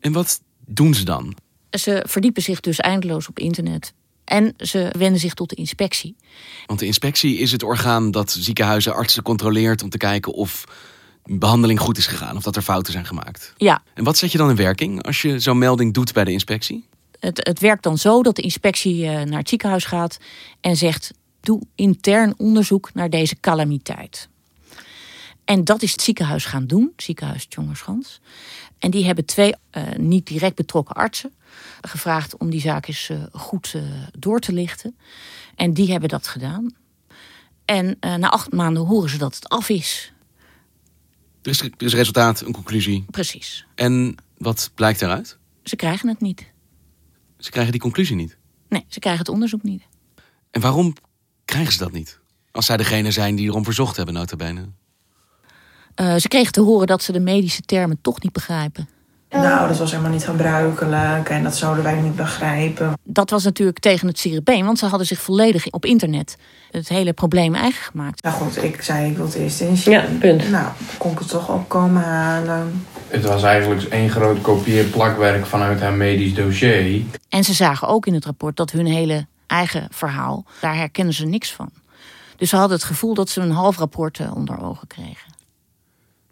En 0.01 0.13
wat 0.13 0.41
doen 0.67 0.95
ze 0.95 1.05
dan? 1.05 1.37
Ze 1.71 2.05
verdiepen 2.07 2.43
zich 2.43 2.61
dus 2.61 2.79
eindeloos 2.81 3.29
op 3.29 3.39
internet. 3.39 3.93
En 4.25 4.55
ze 4.57 4.89
wenden 4.99 5.21
zich 5.21 5.35
tot 5.35 5.49
de 5.49 5.57
inspectie. 5.57 6.17
Want 6.67 6.79
de 6.79 6.87
inspectie 6.87 7.39
is 7.39 7.53
het 7.53 7.63
orgaan 7.63 8.11
dat 8.11 8.37
ziekenhuizen, 8.39 8.95
artsen 8.95 9.23
controleert 9.23 9.83
om 9.83 9.91
te 9.91 9.99
kijken 9.99 10.33
of 10.33 10.65
behandeling 11.25 11.81
goed 11.81 11.99
is 11.99 12.07
gegaan 12.07 12.37
of 12.37 12.43
dat 12.43 12.57
er 12.57 12.63
fouten 12.63 12.93
zijn 12.93 13.07
gemaakt. 13.07 13.53
Ja. 13.57 13.83
En 13.95 14.05
wat 14.05 14.19
zet 14.19 14.33
je 14.33 14.39
dan 14.39 14.51
in 14.51 14.57
werking 14.57 15.03
als 15.03 15.23
je 15.23 15.39
zo'n 15.39 15.59
melding 15.59 15.95
doet 15.95 16.13
bij 16.13 16.25
de 16.25 16.33
inspectie? 16.33 16.85
Het, 17.21 17.47
het 17.47 17.61
werkt 17.61 17.83
dan 17.83 17.99
zo 17.99 18.23
dat 18.23 18.37
de 18.37 18.43
inspectie 18.43 19.05
naar 19.05 19.39
het 19.39 19.49
ziekenhuis 19.49 19.85
gaat 19.85 20.19
en 20.61 20.77
zegt: 20.77 21.13
doe 21.41 21.63
intern 21.75 22.35
onderzoek 22.37 22.91
naar 22.95 23.11
deze 23.11 23.37
calamiteit. 23.41 24.29
En 25.47 25.65
dat 25.65 25.83
is 25.83 25.93
het 25.93 26.03
ziekenhuis 26.03 26.45
gaan 26.45 26.67
doen, 26.67 26.93
ziekenhuis 26.97 27.47
Tjongerschans. 27.47 28.21
En 28.79 28.91
die 28.91 29.05
hebben 29.05 29.25
twee 29.25 29.55
uh, 29.73 29.83
niet 29.97 30.27
direct 30.27 30.55
betrokken 30.55 30.95
artsen 30.95 31.33
gevraagd 31.81 32.37
om 32.37 32.51
die 32.51 32.61
zaak 32.61 32.87
eens 32.87 33.09
uh, 33.09 33.23
goed 33.33 33.73
uh, 33.77 33.83
door 34.19 34.41
te 34.41 34.53
lichten. 34.53 34.97
En 35.55 35.73
die 35.73 35.91
hebben 35.91 36.09
dat 36.09 36.27
gedaan. 36.27 36.75
En 37.65 37.97
na 38.01 38.31
acht 38.31 38.53
maanden 38.53 38.83
horen 38.83 39.11
ze 39.11 39.19
dat 39.19 39.35
het 39.35 39.49
af 39.49 39.69
is. 39.69 40.13
Er 41.43 41.51
is, 41.51 41.61
er 41.61 41.73
is 41.79 41.95
resultaat, 41.95 42.41
een 42.41 42.53
conclusie. 42.53 43.05
Precies. 43.11 43.67
En 43.75 44.15
wat 44.39 44.71
blijkt 44.75 45.01
daaruit? 45.01 45.39
Ze 45.63 45.77
krijgen 45.77 46.09
het 46.09 46.21
niet. 46.21 46.53
Ze 47.39 47.51
krijgen 47.51 47.73
die 47.73 47.81
conclusie 47.81 48.17
niet? 48.17 48.37
Nee, 48.69 48.85
ze 48.89 48.99
krijgen 48.99 49.21
het 49.21 49.33
onderzoek 49.33 49.63
niet. 49.63 49.83
En 50.51 50.61
waarom 50.61 50.95
krijgen 51.45 51.73
ze 51.73 51.79
dat 51.79 51.93
niet? 51.93 52.21
Als 52.51 52.67
zij 52.67 52.77
degene 52.77 53.11
zijn 53.11 53.37
die 53.37 53.47
erom 53.47 53.65
verzocht 53.65 53.97
hebben, 53.97 54.15
nota 54.15 54.37
bene. 54.37 54.69
Uh, 56.01 56.15
ze 56.17 56.29
kregen 56.29 56.53
te 56.53 56.61
horen 56.61 56.87
dat 56.87 57.03
ze 57.03 57.13
de 57.13 57.21
medische 57.21 57.63
termen 57.63 57.99
toch 58.01 58.23
niet 58.23 58.33
begrijpen. 58.33 58.89
Nou, 59.31 59.69
dat 59.69 59.79
was 59.79 59.91
helemaal 59.91 60.13
niet 60.13 60.25
gebruikelijk 60.25 61.29
en 61.29 61.43
dat 61.43 61.57
zouden 61.57 61.85
wij 61.85 62.01
niet 62.01 62.17
begrijpen. 62.17 62.93
Dat 63.05 63.31
was 63.31 63.45
natuurlijk 63.45 63.79
tegen 63.79 64.09
het 64.09 64.19
siripeen, 64.19 64.65
want 64.65 64.79
ze 64.79 64.87
hadden 64.87 65.07
zich 65.07 65.21
volledig 65.21 65.71
op 65.71 65.85
internet 65.85 66.37
het 66.71 66.89
hele 66.89 67.13
probleem 67.13 67.55
eigen 67.55 67.85
gemaakt. 67.85 68.23
Nou 68.23 68.37
goed, 68.37 68.63
ik 68.63 68.83
zei 68.83 69.11
ik 69.11 69.17
wil 69.17 69.27
het 69.27 69.35
eerst 69.35 69.61
in 69.61 69.77
Ja, 69.85 70.05
punt. 70.19 70.51
Nou, 70.51 70.67
kon 70.99 71.13
ik 71.13 71.19
het 71.19 71.29
toch 71.29 71.49
opkomen 71.49 72.03
halen. 72.03 72.87
Het 73.09 73.25
was 73.25 73.43
eigenlijk 73.43 73.83
één 73.83 74.11
groot 74.11 74.41
kopieer-plakwerk 74.41 75.47
vanuit 75.47 75.81
haar 75.81 75.93
medisch 75.93 76.35
dossier. 76.35 77.03
En 77.29 77.45
ze 77.45 77.53
zagen 77.53 77.89
ook 77.89 78.07
in 78.07 78.15
het 78.15 78.25
rapport 78.25 78.57
dat 78.57 78.71
hun 78.71 78.87
hele 78.87 79.27
eigen 79.47 79.89
verhaal, 79.91 80.45
daar 80.61 80.77
herkennen 80.77 81.15
ze 81.15 81.27
niks 81.27 81.53
van. 81.53 81.71
Dus 82.37 82.49
ze 82.49 82.57
hadden 82.57 82.77
het 82.77 82.87
gevoel 82.87 83.15
dat 83.15 83.29
ze 83.29 83.41
een 83.41 83.51
half 83.51 83.79
rapport 83.79 84.19
eh, 84.21 84.37
onder 84.37 84.63
ogen 84.63 84.87
kregen. 84.87 85.35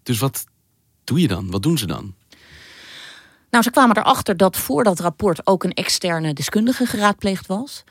Dus 0.04 0.18
wat 0.18 0.44
doe 1.04 1.20
je 1.20 1.28
dan? 1.28 1.50
Wat 1.50 1.62
doen 1.62 1.78
ze 1.78 1.86
dan? 1.86 2.14
Nou, 3.50 3.64
ze 3.64 3.70
kwamen 3.70 3.96
erachter 3.96 4.36
dat 4.36 4.56
voor 4.56 4.84
dat 4.84 5.00
rapport 5.00 5.46
ook 5.46 5.64
een 5.64 5.72
externe 5.72 6.32
deskundige 6.32 6.86
geraadpleegd 6.86 7.46
was. 7.46 7.84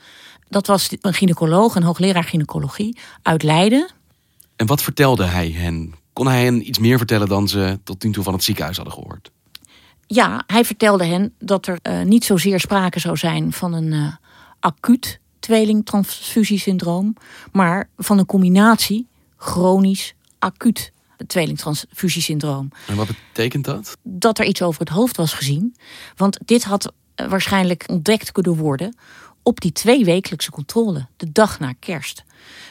Dat 0.48 0.66
was 0.66 0.90
een 1.00 1.14
gynaecoloog, 1.14 1.74
een 1.74 1.82
hoogleraar 1.82 2.24
gynaecologie 2.24 2.98
uit 3.22 3.42
Leiden. 3.42 3.90
En 4.56 4.66
wat 4.66 4.82
vertelde 4.82 5.24
hij 5.24 5.50
hen? 5.50 5.94
Kon 6.12 6.26
hij 6.26 6.44
hen 6.44 6.68
iets 6.68 6.78
meer 6.78 6.98
vertellen 6.98 7.28
dan 7.28 7.48
ze 7.48 7.80
tot 7.84 8.02
nu 8.02 8.12
toe 8.12 8.24
van 8.24 8.32
het 8.32 8.44
ziekenhuis 8.44 8.76
hadden 8.76 8.94
gehoord? 8.94 9.30
Ja, 10.06 10.42
hij 10.46 10.64
vertelde 10.64 11.04
hen 11.04 11.34
dat 11.38 11.66
er 11.66 11.78
uh, 11.82 12.02
niet 12.02 12.24
zozeer 12.24 12.60
sprake 12.60 12.98
zou 12.98 13.16
zijn 13.16 13.52
van 13.52 13.72
een 13.72 13.92
uh, 13.92 14.14
acuut 14.60 15.20
tweelingtransfusiesyndroom, 15.38 17.16
maar 17.52 17.88
van 17.96 18.18
een 18.18 18.26
combinatie 18.26 19.08
chronisch 19.36 20.14
acuut 20.38 20.92
tweelingtransfusiesyndroom. 21.26 22.68
En 22.86 22.96
wat 22.96 23.06
betekent 23.06 23.64
dat? 23.64 23.96
Dat 24.02 24.38
er 24.38 24.44
iets 24.44 24.62
over 24.62 24.80
het 24.80 24.88
hoofd 24.88 25.16
was 25.16 25.32
gezien. 25.32 25.76
Want 26.16 26.38
dit 26.44 26.64
had 26.64 26.92
eh, 27.14 27.26
waarschijnlijk 27.26 27.84
ontdekt 27.86 28.32
kunnen 28.32 28.56
worden 28.56 28.96
op 29.42 29.60
die 29.60 29.72
tweewekelijkse 29.72 30.50
controle, 30.50 31.06
de 31.16 31.32
dag 31.32 31.58
na 31.58 31.74
kerst. 31.78 32.24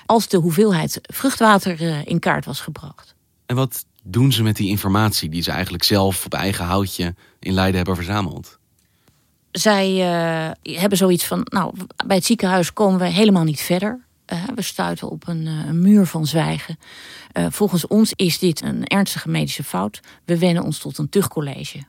Als 0.06 0.28
de 0.28 0.38
hoeveelheid 0.38 1.00
vruchtwater 1.02 1.82
eh, 1.82 2.06
in 2.06 2.20
kaart 2.20 2.46
was 2.46 2.60
gebracht. 2.60 3.16
En 3.46 3.56
wat 3.56 3.86
doen 4.04 4.32
ze 4.32 4.44
met 4.44 4.56
die 4.56 4.70
informatie 4.70 5.30
die 5.30 5.42
ze 5.42 5.52
eigenlijk 5.52 5.84
zelf 5.84 6.26
op 6.26 6.34
eigen 6.34 6.66
houtje 6.66 7.16
in 7.40 7.54
Leiden 7.54 7.76
hebben 7.76 7.96
verzameld? 7.96 8.58
Zij 9.52 9.92
uh, 9.92 10.76
hebben 10.78 10.98
zoiets 10.98 11.26
van, 11.26 11.42
nou, 11.44 11.74
bij 12.06 12.16
het 12.16 12.26
ziekenhuis 12.26 12.74
komen 12.74 13.00
we 13.00 13.06
helemaal 13.06 13.44
niet 13.44 13.62
verder. 13.62 14.06
Uh, 14.34 14.44
we 14.56 14.62
stuiten 14.62 15.10
op 15.10 15.28
een, 15.28 15.46
een 15.46 15.82
muur 15.82 16.06
van 16.06 16.26
zwijgen. 16.26 16.78
Uh, 17.34 17.46
volgens 17.50 17.88
ons 17.88 18.14
is 18.16 18.40
dit 18.40 18.62
een 18.62 18.86
ernstige 18.86 19.30
medische 19.30 19.64
fout. 19.64 20.00
We 20.26 20.38
wennen 20.38 20.64
ons 20.64 20.78
tot 20.78 20.98
een 20.98 21.10
tuchtcollege. 21.10 21.84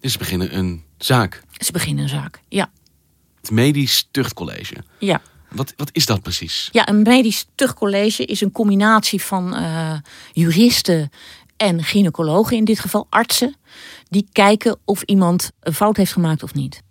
Dus 0.00 0.12
ze 0.12 0.18
beginnen 0.18 0.56
een 0.56 0.82
zaak? 0.98 1.42
Ze 1.56 1.72
beginnen 1.72 2.02
een 2.02 2.10
zaak, 2.10 2.40
ja. 2.48 2.70
Het 3.40 3.50
medisch 3.50 4.08
tuchtcollege? 4.10 4.74
Ja. 4.98 5.20
Wat, 5.48 5.74
wat 5.76 5.90
is 5.92 6.06
dat 6.06 6.22
precies? 6.22 6.68
Ja, 6.72 6.88
een 6.88 7.02
medisch 7.02 7.46
tuchtcollege 7.54 8.24
is 8.24 8.40
een 8.40 8.52
combinatie 8.52 9.22
van 9.22 9.56
juristen 10.32 11.10
en 11.56 11.84
gynaecologen, 11.84 12.56
in 12.56 12.64
dit 12.64 12.80
geval 12.80 13.06
artsen, 13.10 13.56
die 14.08 14.28
kijken 14.32 14.78
of 14.84 15.02
iemand 15.02 15.50
een 15.60 15.74
fout 15.74 15.96
heeft 15.96 16.12
gemaakt 16.12 16.42
of 16.42 16.54
niet. 16.54 16.82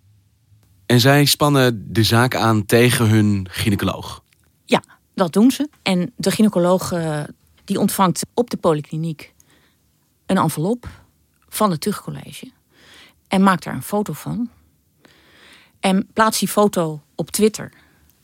En 0.86 1.00
zij 1.00 1.26
spannen 1.26 1.94
de 1.94 2.04
zaak 2.04 2.36
aan 2.36 2.66
tegen 2.66 3.10
hun 3.10 3.48
gynaecoloog? 3.50 4.24
Dat 5.22 5.34
doen 5.34 5.52
ze. 5.52 5.70
En 5.82 6.14
de 6.16 6.32
gynaecoloog 6.32 6.92
uh, 6.92 7.24
die 7.66 7.80
ontvangt 7.80 8.26
op 8.34 8.50
de 8.50 8.58
polykliniek 8.58 9.34
een 10.26 10.38
envelop 10.38 10.88
van 11.50 11.72
het 11.72 11.82
tuchtcollege. 11.82 12.52
En 13.28 13.44
maakt 13.44 13.64
daar 13.64 13.74
een 13.74 13.84
foto 13.84 14.14
van. 14.14 14.50
En 15.80 16.08
plaatst 16.14 16.40
die 16.40 16.50
foto 16.50 17.02
op 17.16 17.32
Twitter. 17.32 17.74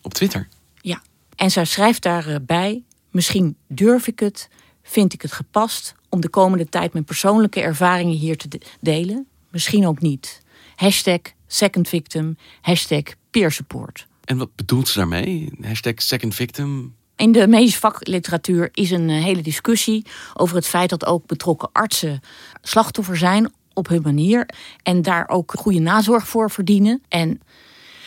Op 0.02 0.14
Twitter? 0.14 0.48
Ja. 0.82 1.02
En 1.36 1.52
zij 1.52 1.66
schrijft 1.66 2.02
daarbij: 2.02 2.84
Misschien 3.12 3.58
durf 3.68 4.08
ik 4.08 4.20
het, 4.20 4.50
vind 4.84 5.14
ik 5.14 5.22
het 5.22 5.32
gepast 5.32 5.96
om 6.10 6.22
de 6.22 6.30
komende 6.30 6.70
tijd 6.70 6.94
mijn 6.94 7.06
persoonlijke 7.06 7.62
ervaringen 7.62 8.18
hier 8.18 8.38
te 8.38 8.60
delen. 8.80 9.28
Misschien 9.50 9.88
ook 9.88 10.02
niet. 10.02 10.42
Hashtag 10.76 11.20
second 11.48 11.88
victim, 11.88 12.38
hashtag 12.62 13.04
peer 13.32 13.52
support. 13.52 14.08
En 14.28 14.38
wat 14.38 14.56
bedoelt 14.56 14.88
ze 14.88 14.98
daarmee? 14.98 15.52
Hashtag 15.62 15.94
second 15.96 16.36
victim? 16.36 16.96
In 17.16 17.32
de 17.32 17.48
medische 17.48 17.80
vakliteratuur 17.80 18.70
is 18.74 18.92
een 18.92 19.10
hele 19.10 19.42
discussie 19.42 20.06
over 20.34 20.56
het 20.56 20.68
feit 20.68 20.90
dat 20.90 21.06
ook 21.06 21.26
betrokken 21.26 21.70
artsen 21.72 22.20
slachtoffer 22.62 23.18
zijn 23.18 23.54
op 23.74 23.88
hun 23.88 24.02
manier. 24.02 24.50
En 24.84 25.02
daar 25.02 25.30
ook 25.30 25.54
goede 25.58 25.80
nazorg 25.80 26.28
voor 26.28 26.52
verdienen. 26.52 27.02
En 27.08 27.42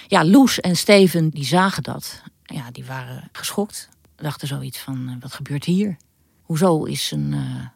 ja, 0.07 0.25
Loes 0.25 0.61
en 0.61 0.77
Steven 0.77 1.31
die 1.31 1.45
zagen 1.45 1.83
dat. 1.83 2.23
Ja, 2.43 2.71
die 2.71 2.85
waren 2.85 3.29
geschokt. 3.33 3.89
Dachten 4.17 4.49
zoiets 4.49 4.79
van, 4.79 5.17
wat 5.21 5.33
gebeurt 5.33 5.65
hier? 5.65 5.97
Hoezo 6.43 6.85
is 6.85 7.11
een 7.11 7.33
uh, 7.33 7.67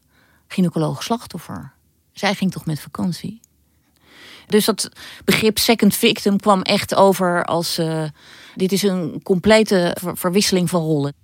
gynaecoloog 0.48 1.02
slachtoffer? 1.02 1.72
Zij 2.12 2.34
ging 2.34 2.52
toch 2.52 2.66
met 2.66 2.80
vakantie? 2.80 3.40
Dus 4.46 4.64
dat 4.64 4.88
begrip 5.24 5.58
second 5.58 5.96
victim 5.96 6.40
kwam 6.40 6.62
echt 6.62 6.94
over 6.94 7.44
als... 7.44 7.78
Uh, 7.78 8.04
dit 8.54 8.72
is 8.72 8.82
een 8.82 9.20
complete 9.22 9.96
ver 10.00 10.16
verwisseling 10.16 10.70
van 10.70 10.82
rollen. 10.82 11.14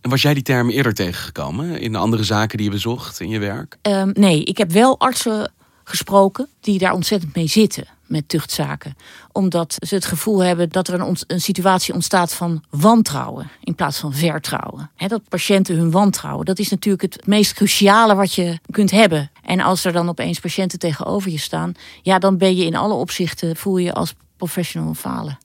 En 0.00 0.10
was 0.10 0.22
jij 0.22 0.34
die 0.34 0.42
term 0.42 0.70
eerder 0.70 0.94
tegengekomen 0.94 1.80
in 1.80 1.94
andere 1.96 2.24
zaken 2.24 2.56
die 2.56 2.66
je 2.66 2.72
bezocht 2.72 3.20
in 3.20 3.28
je 3.28 3.38
werk? 3.38 3.76
Um, 3.82 4.10
nee, 4.14 4.44
ik 4.44 4.58
heb 4.58 4.70
wel 4.70 4.98
artsen 4.98 5.52
gesproken 5.84 6.48
die 6.60 6.78
daar 6.78 6.92
ontzettend 6.92 7.34
mee 7.34 7.46
zitten 7.46 7.95
met 8.06 8.28
tuchtzaken. 8.28 8.96
Omdat 9.32 9.76
ze 9.86 9.94
het 9.94 10.04
gevoel 10.04 10.38
hebben 10.38 10.68
dat 10.68 10.88
er 10.88 11.00
een, 11.00 11.16
een 11.26 11.40
situatie 11.40 11.94
ontstaat 11.94 12.34
van 12.34 12.64
wantrouwen 12.70 13.50
in 13.60 13.74
plaats 13.74 13.98
van 13.98 14.12
vertrouwen. 14.12 14.90
Dat 15.06 15.28
patiënten 15.28 15.76
hun 15.76 15.90
wantrouwen, 15.90 16.44
dat 16.44 16.58
is 16.58 16.68
natuurlijk 16.68 17.02
het 17.02 17.26
meest 17.26 17.52
cruciale 17.52 18.14
wat 18.14 18.34
je 18.34 18.58
kunt 18.70 18.90
hebben. 18.90 19.30
En 19.42 19.60
als 19.60 19.84
er 19.84 19.92
dan 19.92 20.08
opeens 20.08 20.40
patiënten 20.40 20.78
tegenover 20.78 21.30
je 21.30 21.38
staan, 21.38 21.72
ja, 22.02 22.18
dan 22.18 22.38
ben 22.38 22.56
je 22.56 22.64
in 22.64 22.76
alle 22.76 22.94
opzichten, 22.94 23.56
voel 23.56 23.76
je 23.76 23.92
als 23.92 24.14
professional 24.36 24.94
falen. 24.94 25.38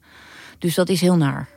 Dus 0.60 0.76
dat 0.76 0.90
is 0.90 1.02
heel 1.02 1.18
naar. 1.18 1.50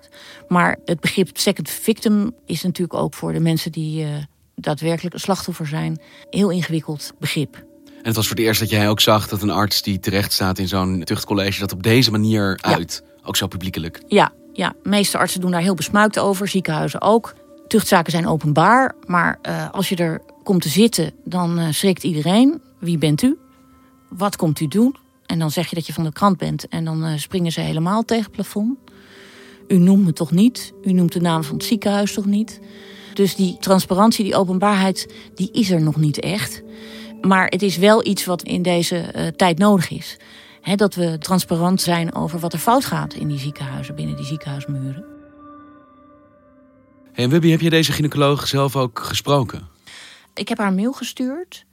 Maar 0.48 0.78
het 0.84 1.00
begrip 1.00 1.28
second 1.32 1.70
victim 1.70 2.34
is 2.46 2.62
natuurlijk 2.62 3.00
ook 3.00 3.14
voor 3.14 3.32
de 3.32 3.40
mensen 3.40 3.72
die 3.72 4.04
uh, 4.04 4.08
daadwerkelijk 4.54 5.18
slachtoffer 5.18 5.66
zijn, 5.66 6.00
heel 6.30 6.50
ingewikkeld 6.50 7.12
begrip. 7.18 7.64
En 8.04 8.10
het 8.10 8.18
was 8.18 8.28
voor 8.28 8.36
het 8.36 8.44
eerst 8.44 8.60
dat 8.60 8.70
jij 8.70 8.88
ook 8.88 9.00
zag 9.00 9.28
dat 9.28 9.42
een 9.42 9.50
arts 9.50 9.82
die 9.82 10.00
terecht 10.00 10.32
staat 10.32 10.58
in 10.58 10.68
zo'n 10.68 11.02
tuchtcollege 11.04 11.60
dat 11.60 11.72
op 11.72 11.82
deze 11.82 12.10
manier 12.10 12.58
uit. 12.60 13.02
Ja. 13.04 13.26
Ook 13.26 13.36
zo 13.36 13.46
publiekelijk. 13.46 14.02
Ja, 14.06 14.32
ja, 14.52 14.74
de 14.82 14.88
meeste 14.88 15.18
artsen 15.18 15.40
doen 15.40 15.50
daar 15.50 15.60
heel 15.60 15.74
besmuikt 15.74 16.18
over, 16.18 16.48
ziekenhuizen 16.48 17.00
ook. 17.00 17.34
Tuchtzaken 17.66 18.12
zijn 18.12 18.26
openbaar, 18.26 18.94
maar 19.06 19.38
uh, 19.48 19.70
als 19.70 19.88
je 19.88 19.96
er 19.96 20.22
komt 20.42 20.62
te 20.62 20.68
zitten, 20.68 21.12
dan 21.24 21.58
uh, 21.58 21.66
schrikt 21.70 22.02
iedereen. 22.02 22.60
Wie 22.78 22.98
bent 22.98 23.22
u? 23.22 23.38
Wat 24.08 24.36
komt 24.36 24.60
u 24.60 24.68
doen? 24.68 24.96
En 25.26 25.38
dan 25.38 25.50
zeg 25.50 25.68
je 25.68 25.74
dat 25.74 25.86
je 25.86 25.92
van 25.92 26.04
de 26.04 26.12
krant 26.12 26.38
bent 26.38 26.68
en 26.68 26.84
dan 26.84 27.04
uh, 27.04 27.18
springen 27.18 27.52
ze 27.52 27.60
helemaal 27.60 28.04
tegen 28.04 28.24
het 28.24 28.32
plafond. 28.32 28.78
U 29.68 29.78
noemt 29.78 30.04
me 30.04 30.12
toch 30.12 30.30
niet? 30.30 30.72
U 30.82 30.92
noemt 30.92 31.12
de 31.12 31.20
naam 31.20 31.44
van 31.44 31.56
het 31.56 31.64
ziekenhuis 31.64 32.12
toch 32.12 32.26
niet? 32.26 32.60
Dus 33.14 33.36
die 33.36 33.56
transparantie, 33.60 34.24
die 34.24 34.36
openbaarheid, 34.36 35.14
die 35.34 35.48
is 35.52 35.70
er 35.70 35.82
nog 35.82 35.96
niet 35.96 36.20
echt. 36.20 36.62
Maar 37.26 37.46
het 37.46 37.62
is 37.62 37.76
wel 37.76 38.06
iets 38.06 38.24
wat 38.24 38.42
in 38.42 38.62
deze 38.62 39.12
uh, 39.16 39.26
tijd 39.26 39.58
nodig 39.58 39.90
is. 39.90 40.16
He, 40.60 40.74
dat 40.74 40.94
we 40.94 41.18
transparant 41.18 41.80
zijn 41.80 42.14
over 42.14 42.38
wat 42.38 42.52
er 42.52 42.58
fout 42.58 42.84
gaat 42.84 43.14
in 43.14 43.28
die 43.28 43.38
ziekenhuizen, 43.38 43.94
binnen 43.94 44.16
die 44.16 44.26
ziekenhuismuren. 44.26 45.04
Hey, 47.12 47.24
en 47.24 47.30
Wubby, 47.30 47.50
heb 47.50 47.60
je 47.60 47.70
deze 47.70 47.92
gynaecoloog 47.92 48.48
zelf 48.48 48.76
ook 48.76 48.98
gesproken? 48.98 49.68
Ik 50.34 50.48
heb 50.48 50.58
haar 50.58 50.66
een 50.66 50.74
mail 50.74 50.92
gestuurd 50.92 51.64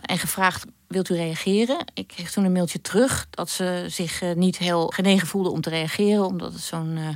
en 0.00 0.18
gevraagd: 0.18 0.64
wilt 0.86 1.10
u 1.10 1.14
reageren? 1.14 1.84
Ik 1.94 2.06
kreeg 2.06 2.30
toen 2.30 2.44
een 2.44 2.52
mailtje 2.52 2.80
terug 2.80 3.26
dat 3.30 3.50
ze 3.50 3.84
zich 3.88 4.22
uh, 4.22 4.32
niet 4.32 4.58
heel 4.58 4.86
genegen 4.86 5.28
voelde 5.28 5.50
om 5.50 5.60
te 5.60 5.70
reageren, 5.70 6.24
omdat 6.24 6.52
het 6.52 6.62
zo'n 6.62 6.96
uh, 6.96 7.08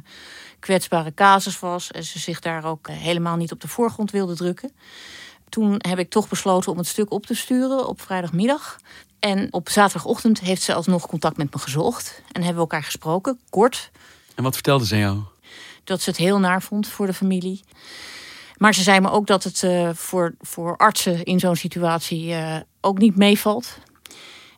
kwetsbare 0.59 1.15
casus 1.15 1.59
was 1.59 1.91
en 1.91 2.05
ze 2.05 2.19
zich 2.19 2.41
daar 2.41 2.65
ook 2.65 2.89
helemaal 2.89 3.37
niet 3.37 3.53
op 3.53 3.61
de 3.61 3.69
voorgrond 3.69 4.11
wilde 4.11 4.35
drukken. 4.35 4.73
Toen 5.51 5.75
heb 5.79 5.99
ik 5.99 6.11
toch 6.11 6.29
besloten 6.29 6.73
om 6.73 6.79
het 6.79 6.87
stuk 6.87 7.13
op 7.13 7.27
te 7.27 7.35
sturen 7.35 7.89
op 7.89 8.01
vrijdagmiddag. 8.01 8.79
En 9.19 9.53
op 9.53 9.69
zaterdagochtend 9.69 10.41
heeft 10.41 10.63
ze 10.63 10.75
alsnog 10.75 11.07
contact 11.07 11.37
met 11.37 11.55
me 11.55 11.61
gezocht. 11.61 12.23
En 12.33 12.43
hebben 12.43 12.55
we 12.55 12.71
elkaar 12.71 12.83
gesproken, 12.83 13.39
kort. 13.51 13.91
En 14.35 14.43
wat 14.43 14.55
vertelde 14.55 14.87
ze 14.87 14.99
jou? 14.99 15.19
Dat 15.85 16.01
ze 16.01 16.11
het 16.11 16.19
heel 16.19 16.39
naar 16.39 16.63
vond 16.63 16.89
voor 16.89 17.07
de 17.07 17.15
familie. 17.15 17.61
Maar 18.57 18.75
ze 18.75 18.83
zei 18.83 19.01
me 19.01 19.11
ook 19.11 19.27
dat 19.27 19.45
het 19.45 19.63
uh, 19.63 19.91
voor, 19.95 20.35
voor 20.41 20.77
artsen 20.77 21.25
in 21.25 21.41
zo'n 21.41 21.57
situatie 21.57 22.27
uh, 22.27 22.57
ook 22.81 22.99
niet 22.99 23.17
meevalt. 23.17 23.79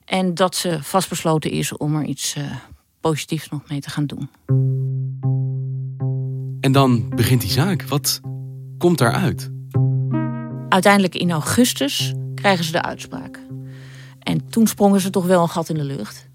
En 0.04 0.34
dat 0.34 0.56
ze 0.56 0.82
vastbesloten 0.82 1.50
is 1.50 1.76
om 1.76 1.96
er 1.96 2.04
iets 2.04 2.36
uh, 2.36 2.56
positiefs 3.00 3.48
nog 3.48 3.68
mee 3.68 3.80
te 3.80 3.90
gaan 3.90 4.06
doen. 4.06 4.30
En 6.60 6.72
dan 6.72 7.08
begint 7.08 7.40
die 7.40 7.50
zaak. 7.50 7.82
Wat 7.82 8.20
komt 8.78 8.98
daaruit? 8.98 9.50
Uiteindelijk 10.72 11.14
in 11.14 11.30
augustus 11.30 12.12
krijgen 12.34 12.64
ze 12.64 12.72
de 12.72 12.82
uitspraak. 12.82 13.40
En 14.18 14.48
toen 14.50 14.66
sprongen 14.66 15.00
ze 15.00 15.10
toch 15.10 15.26
wel 15.26 15.42
een 15.42 15.48
gat 15.48 15.68
in 15.68 15.74
de 15.74 15.84
lucht. 15.84 16.28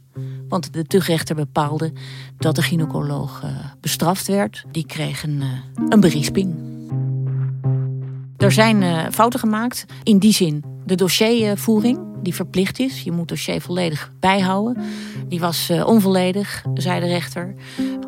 Want 0.47 0.73
de 0.73 0.83
tuchtrechter 0.83 1.35
bepaalde 1.35 1.93
dat 2.37 2.55
de 2.55 2.61
gynaecoloog 2.61 3.41
uh, 3.43 3.49
bestraft 3.81 4.27
werd. 4.27 4.63
Die 4.71 4.85
kreeg 4.85 5.23
een, 5.23 5.41
uh, 5.41 5.47
een 5.89 5.99
berisping. 5.99 6.55
Er 8.37 8.51
zijn 8.51 8.81
uh, 8.81 9.05
fouten 9.11 9.39
gemaakt. 9.39 9.85
In 10.03 10.17
die 10.17 10.33
zin 10.33 10.63
de 10.85 10.95
dossiervoering, 10.95 11.99
die 12.23 12.33
verplicht 12.33 12.79
is. 12.79 13.01
Je 13.01 13.11
moet 13.11 13.19
het 13.19 13.29
dossier 13.29 13.61
volledig 13.61 14.11
bijhouden. 14.19 14.83
Die 15.27 15.39
was 15.39 15.69
onvolledig, 15.85 16.63
zei 16.73 16.99
de 16.99 17.07
rechter. 17.07 17.55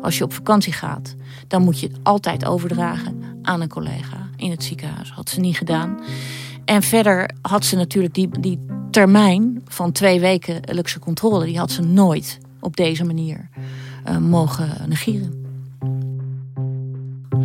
Als 0.02 0.18
je 0.18 0.24
op 0.24 0.32
vakantie 0.32 0.72
gaat, 0.72 1.14
dan 1.46 1.62
moet 1.62 1.80
je 1.80 1.86
het 1.86 1.98
altijd 2.02 2.44
overdragen 2.44 3.22
aan 3.42 3.60
een 3.60 3.68
collega 3.68 4.19
in 4.40 4.50
het 4.50 4.64
ziekenhuis. 4.64 5.10
Had 5.10 5.28
ze 5.28 5.40
niet 5.40 5.56
gedaan. 5.56 5.98
En 6.64 6.82
verder 6.82 7.30
had 7.42 7.64
ze 7.64 7.76
natuurlijk 7.76 8.14
die, 8.14 8.28
die 8.40 8.58
termijn 8.90 9.62
van 9.64 9.92
twee 9.92 10.20
weken 10.20 10.60
luxe 10.64 10.98
controle, 10.98 11.44
die 11.44 11.58
had 11.58 11.70
ze 11.70 11.82
nooit 11.82 12.38
op 12.60 12.76
deze 12.76 13.04
manier 13.04 13.48
uh, 14.08 14.16
mogen 14.16 14.88
negeren. 14.88 15.40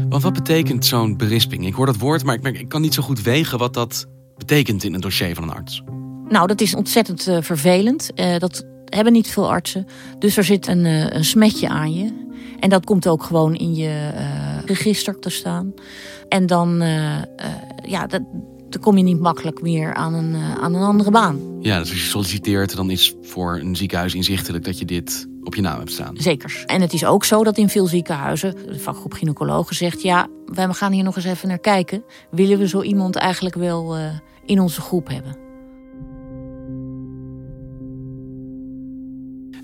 Want 0.09 0.23
wat 0.23 0.33
betekent 0.33 0.85
zo'n 0.85 1.17
berisping? 1.17 1.65
Ik 1.65 1.73
hoor 1.73 1.85
dat 1.85 1.97
woord, 1.97 2.23
maar 2.23 2.35
ik, 2.35 2.59
ik, 2.59 2.69
kan 2.69 2.81
niet 2.81 2.93
zo 2.93 3.03
goed 3.03 3.21
wegen 3.21 3.57
wat 3.57 3.73
dat 3.73 4.05
betekent 4.37 4.83
in 4.83 4.93
een 4.93 5.01
dossier 5.01 5.35
van 5.35 5.43
een 5.43 5.55
arts. 5.55 5.83
Nou, 6.29 6.47
dat 6.47 6.61
is 6.61 6.75
ontzettend 6.75 7.27
uh, 7.27 7.37
vervelend. 7.41 8.11
Uh, 8.15 8.37
dat 8.37 8.65
hebben 8.85 9.13
niet 9.13 9.27
veel 9.27 9.49
artsen. 9.49 9.87
Dus 10.19 10.37
er 10.37 10.43
zit 10.43 10.67
een, 10.67 10.85
een 11.15 11.25
smetje 11.25 11.69
aan 11.69 11.93
je. 11.93 12.23
En 12.59 12.69
dat 12.69 12.85
komt 12.85 13.07
ook 13.07 13.23
gewoon 13.23 13.55
in 13.55 13.75
je 13.75 14.09
register 14.65 15.19
te 15.19 15.29
staan. 15.29 15.73
En 16.29 16.45
dan, 16.45 16.83
ja, 17.83 18.07
dat, 18.07 18.21
dan 18.69 18.81
kom 18.81 18.97
je 18.97 19.03
niet 19.03 19.19
makkelijk 19.19 19.61
meer 19.61 19.93
aan 19.93 20.13
een, 20.13 20.35
aan 20.35 20.75
een 20.75 20.81
andere 20.81 21.11
baan. 21.11 21.39
Ja, 21.61 21.79
dus 21.79 21.89
als 21.89 22.01
je 22.01 22.07
solliciteert, 22.07 22.75
dan 22.75 22.89
is 22.89 23.15
voor 23.21 23.59
een 23.59 23.75
ziekenhuis 23.75 24.13
inzichtelijk 24.13 24.63
dat 24.63 24.79
je 24.79 24.85
dit 24.85 25.27
op 25.43 25.55
je 25.55 25.61
naam 25.61 25.77
hebt 25.77 25.91
staan. 25.91 26.15
Zeker. 26.17 26.63
En 26.65 26.81
het 26.81 26.93
is 26.93 27.05
ook 27.05 27.23
zo 27.23 27.43
dat 27.43 27.57
in 27.57 27.69
veel 27.69 27.87
ziekenhuizen 27.87 28.55
de 28.67 28.79
vakgroep 28.79 29.13
gynaecologen 29.13 29.75
zegt: 29.75 30.01
ja, 30.01 30.27
wij 30.45 30.73
gaan 30.73 30.91
hier 30.91 31.03
nog 31.03 31.15
eens 31.15 31.25
even 31.25 31.47
naar 31.47 31.59
kijken. 31.59 32.03
Willen 32.31 32.57
we 32.57 32.67
zo 32.67 32.81
iemand 32.81 33.15
eigenlijk 33.15 33.55
wel 33.55 33.95
in 34.45 34.59
onze 34.59 34.81
groep 34.81 35.07
hebben? 35.07 35.44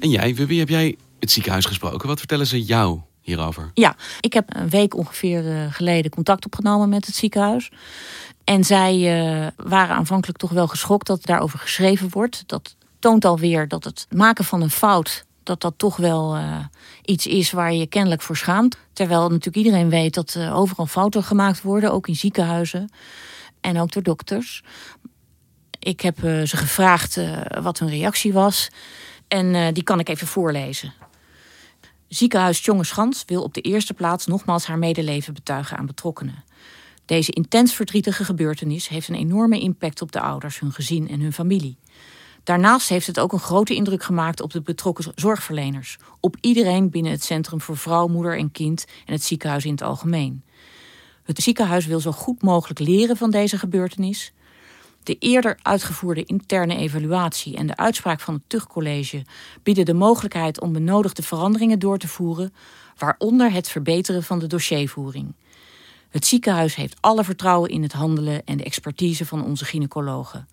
En 0.01 0.09
jij, 0.09 0.35
wie 0.35 0.59
heb 0.59 0.69
jij 0.69 0.97
het 1.19 1.31
ziekenhuis 1.31 1.65
gesproken? 1.65 2.07
Wat 2.07 2.19
vertellen 2.19 2.47
ze 2.47 2.63
jou 2.63 2.99
hierover? 3.19 3.71
Ja, 3.73 3.95
ik 4.19 4.33
heb 4.33 4.55
een 4.55 4.69
week 4.69 4.95
ongeveer 4.95 5.45
uh, 5.45 5.73
geleden 5.73 6.11
contact 6.11 6.45
opgenomen 6.45 6.89
met 6.89 7.05
het 7.05 7.15
ziekenhuis. 7.15 7.71
En 8.43 8.63
zij 8.63 8.95
uh, 8.95 9.47
waren 9.55 9.95
aanvankelijk 9.95 10.37
toch 10.37 10.49
wel 10.49 10.67
geschokt 10.67 11.07
dat 11.07 11.25
daarover 11.25 11.59
geschreven 11.59 12.09
wordt. 12.09 12.43
Dat 12.45 12.75
toont 12.99 13.25
alweer 13.25 13.67
dat 13.67 13.83
het 13.83 14.07
maken 14.09 14.45
van 14.45 14.61
een 14.61 14.69
fout, 14.69 15.25
dat 15.43 15.61
dat 15.61 15.73
toch 15.77 15.97
wel 15.97 16.37
uh, 16.37 16.57
iets 17.05 17.27
is 17.27 17.51
waar 17.51 17.73
je 17.73 17.87
kennelijk 17.87 18.21
voor 18.21 18.37
schaamt. 18.37 18.77
Terwijl 18.93 19.21
natuurlijk 19.21 19.65
iedereen 19.65 19.89
weet 19.89 20.13
dat 20.13 20.37
overal 20.51 20.85
fouten 20.85 21.23
gemaakt 21.23 21.61
worden, 21.61 21.91
ook 21.91 22.07
in 22.07 22.15
ziekenhuizen 22.15 22.89
en 23.59 23.79
ook 23.79 23.91
door 23.91 24.03
dokters. 24.03 24.63
Ik 25.79 26.01
heb 26.01 26.17
ze 26.19 26.57
gevraagd 26.57 27.19
wat 27.61 27.79
hun 27.79 27.89
reactie 27.89 28.33
was 28.33 28.69
en 29.31 29.73
die 29.73 29.83
kan 29.83 29.99
ik 29.99 30.09
even 30.09 30.27
voorlezen. 30.27 30.93
Ziekenhuis 32.07 32.61
Tjongeschans 32.61 33.23
wil 33.25 33.43
op 33.43 33.53
de 33.53 33.61
eerste 33.61 33.93
plaats 33.93 34.25
nogmaals 34.25 34.65
haar 34.65 34.77
medeleven 34.77 35.33
betuigen 35.33 35.77
aan 35.77 35.85
betrokkenen. 35.85 36.43
Deze 37.05 37.31
intens 37.31 37.73
verdrietige 37.73 38.25
gebeurtenis 38.25 38.87
heeft 38.87 39.07
een 39.07 39.15
enorme 39.15 39.59
impact 39.59 40.01
op 40.01 40.11
de 40.11 40.21
ouders, 40.21 40.59
hun 40.59 40.71
gezin 40.71 41.09
en 41.09 41.19
hun 41.19 41.33
familie. 41.33 41.77
Daarnaast 42.43 42.89
heeft 42.89 43.07
het 43.07 43.19
ook 43.19 43.33
een 43.33 43.39
grote 43.39 43.75
indruk 43.75 44.03
gemaakt 44.03 44.41
op 44.41 44.51
de 44.51 44.61
betrokken 44.61 45.13
zorgverleners, 45.15 45.97
op 46.19 46.37
iedereen 46.41 46.89
binnen 46.89 47.11
het 47.11 47.23
Centrum 47.23 47.61
voor 47.61 47.77
Vrouw, 47.77 48.07
Moeder 48.07 48.37
en 48.37 48.51
Kind 48.51 48.85
en 49.05 49.13
het 49.13 49.23
ziekenhuis 49.23 49.65
in 49.65 49.71
het 49.71 49.81
algemeen. 49.81 50.43
Het 51.23 51.39
ziekenhuis 51.39 51.85
wil 51.85 51.99
zo 51.99 52.11
goed 52.11 52.41
mogelijk 52.41 52.79
leren 52.79 53.17
van 53.17 53.31
deze 53.31 53.57
gebeurtenis. 53.57 54.33
De 55.03 55.15
eerder 55.19 55.59
uitgevoerde 55.61 56.23
interne 56.23 56.75
evaluatie 56.75 57.55
en 57.55 57.67
de 57.67 57.75
uitspraak 57.75 58.19
van 58.19 58.33
het 58.33 58.43
tuchtcollege 58.47 59.25
bieden 59.63 59.85
de 59.85 59.93
mogelijkheid 59.93 60.61
om 60.61 60.73
benodigde 60.73 61.23
veranderingen 61.23 61.79
door 61.79 61.97
te 61.97 62.07
voeren, 62.07 62.53
waaronder 62.97 63.51
het 63.51 63.69
verbeteren 63.69 64.23
van 64.23 64.39
de 64.39 64.47
dossiervoering. 64.47 65.33
Het 66.09 66.25
ziekenhuis 66.25 66.75
heeft 66.75 66.97
alle 66.99 67.23
vertrouwen 67.23 67.69
in 67.69 67.81
het 67.83 67.93
handelen 67.93 68.45
en 68.45 68.57
de 68.57 68.63
expertise 68.63 69.25
van 69.25 69.43
onze 69.43 69.65
gynaecologen. 69.65 70.47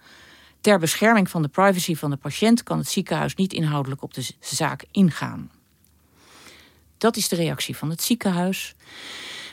Ter 0.60 0.78
bescherming 0.78 1.30
van 1.30 1.42
de 1.42 1.48
privacy 1.48 1.94
van 1.94 2.10
de 2.10 2.16
patiënt 2.16 2.62
kan 2.62 2.78
het 2.78 2.88
ziekenhuis 2.88 3.34
niet 3.34 3.52
inhoudelijk 3.52 4.02
op 4.02 4.14
de 4.14 4.30
zaak 4.40 4.84
ingaan. 4.90 5.50
Dat 6.98 7.16
is 7.16 7.28
de 7.28 7.36
reactie 7.36 7.76
van 7.76 7.90
het 7.90 8.02
ziekenhuis. 8.02 8.74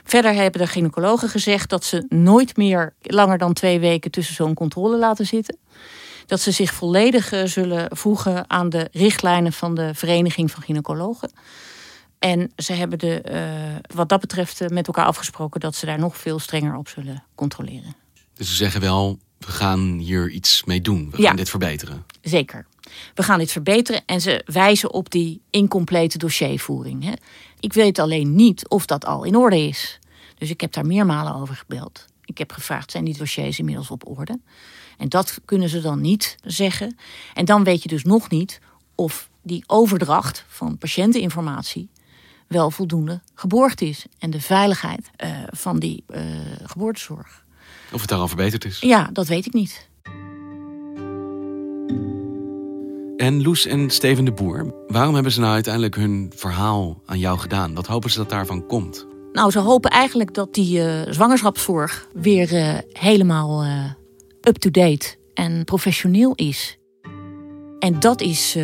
Verder 0.07 0.33
hebben 0.33 0.61
de 0.61 0.67
gynaecologen 0.67 1.29
gezegd 1.29 1.69
dat 1.69 1.83
ze 1.83 2.05
nooit 2.09 2.57
meer 2.57 2.93
langer 3.01 3.37
dan 3.37 3.53
twee 3.53 3.79
weken 3.79 4.11
tussen 4.11 4.35
zo'n 4.35 4.53
controle 4.53 4.97
laten 4.97 5.25
zitten. 5.25 5.57
Dat 6.25 6.39
ze 6.39 6.51
zich 6.51 6.73
volledig 6.73 7.31
eh, 7.31 7.45
zullen 7.45 7.97
voegen 7.97 8.49
aan 8.49 8.69
de 8.69 8.89
richtlijnen 8.91 9.53
van 9.53 9.75
de 9.75 9.93
Vereniging 9.93 10.51
van 10.51 10.63
Gynaecologen. 10.63 11.31
En 12.19 12.51
ze 12.55 12.73
hebben 12.73 12.99
de, 12.99 13.23
uh, 13.31 13.95
wat 13.95 14.09
dat 14.09 14.19
betreft 14.19 14.61
uh, 14.61 14.67
met 14.67 14.87
elkaar 14.87 15.05
afgesproken 15.05 15.59
dat 15.59 15.75
ze 15.75 15.85
daar 15.85 15.99
nog 15.99 16.17
veel 16.17 16.39
strenger 16.39 16.75
op 16.75 16.87
zullen 16.87 17.23
controleren. 17.35 17.95
Dus 18.33 18.47
ze 18.47 18.55
zeggen 18.55 18.81
wel, 18.81 19.19
we 19.37 19.51
gaan 19.51 19.97
hier 19.97 20.29
iets 20.29 20.63
mee 20.63 20.81
doen. 20.81 21.09
We 21.11 21.21
gaan 21.21 21.35
dit 21.35 21.49
verbeteren. 21.49 22.05
Zeker. 22.21 22.65
We 23.13 23.23
gaan 23.23 23.39
dit 23.39 23.51
verbeteren 23.51 24.01
en 24.05 24.21
ze 24.21 24.41
wijzen 24.45 24.93
op 24.93 25.11
die 25.11 25.41
incomplete 25.49 26.17
dossiervoering. 26.17 27.03
Hè. 27.03 27.13
Ik 27.65 27.73
weet 27.73 27.99
alleen 27.99 28.35
niet 28.35 28.67
of 28.67 28.85
dat 28.85 29.05
al 29.05 29.23
in 29.23 29.35
orde 29.35 29.59
is. 29.59 29.99
Dus 30.37 30.49
ik 30.49 30.61
heb 30.61 30.73
daar 30.73 30.85
meermalen 30.85 31.35
over 31.35 31.55
gebeld. 31.55 32.05
Ik 32.25 32.37
heb 32.37 32.51
gevraagd, 32.51 32.91
zijn 32.91 33.05
die 33.05 33.17
dossiers 33.17 33.59
inmiddels 33.59 33.89
op 33.91 34.07
orde? 34.17 34.39
En 34.97 35.09
dat 35.09 35.39
kunnen 35.45 35.69
ze 35.69 35.81
dan 35.81 36.01
niet 36.01 36.35
zeggen. 36.43 36.97
En 37.33 37.45
dan 37.45 37.63
weet 37.63 37.83
je 37.83 37.89
dus 37.89 38.03
nog 38.03 38.29
niet 38.29 38.59
of 38.95 39.29
die 39.41 39.63
overdracht 39.67 40.45
van 40.47 40.77
patiënteninformatie 40.77 41.89
wel 42.47 42.71
voldoende 42.71 43.21
geborgd 43.33 43.81
is. 43.81 44.05
En 44.19 44.29
de 44.29 44.41
veiligheid 44.41 45.09
uh, 45.23 45.37
van 45.47 45.79
die 45.79 46.03
uh, 46.07 46.21
geboortezorg. 46.63 47.43
Of 47.91 47.99
het 47.99 48.09
daaral 48.09 48.27
verbeterd 48.27 48.65
is? 48.65 48.79
Ja, 48.79 49.09
dat 49.13 49.27
weet 49.27 49.45
ik 49.45 49.53
niet. 49.53 49.89
En 53.25 53.43
Loes 53.43 53.65
en 53.65 53.89
Steven 53.89 54.25
de 54.25 54.31
Boer, 54.31 54.73
waarom 54.87 55.13
hebben 55.13 55.31
ze 55.31 55.39
nou 55.39 55.53
uiteindelijk 55.53 55.95
hun 55.95 56.31
verhaal 56.35 57.01
aan 57.05 57.19
jou 57.19 57.39
gedaan? 57.39 57.73
Wat 57.73 57.87
hopen 57.87 58.09
ze 58.09 58.17
dat 58.17 58.29
daarvan 58.29 58.65
komt? 58.65 59.07
Nou, 59.31 59.51
ze 59.51 59.59
hopen 59.59 59.89
eigenlijk 59.89 60.33
dat 60.33 60.53
die 60.53 60.77
uh, 60.77 61.01
zwangerschapszorg 61.09 62.07
weer 62.13 62.81
helemaal 62.91 63.65
up-to-date 64.41 65.15
en 65.33 65.63
professioneel 65.63 66.33
is. 66.35 66.77
En 67.79 67.99
dat 67.99 68.21
is 68.21 68.57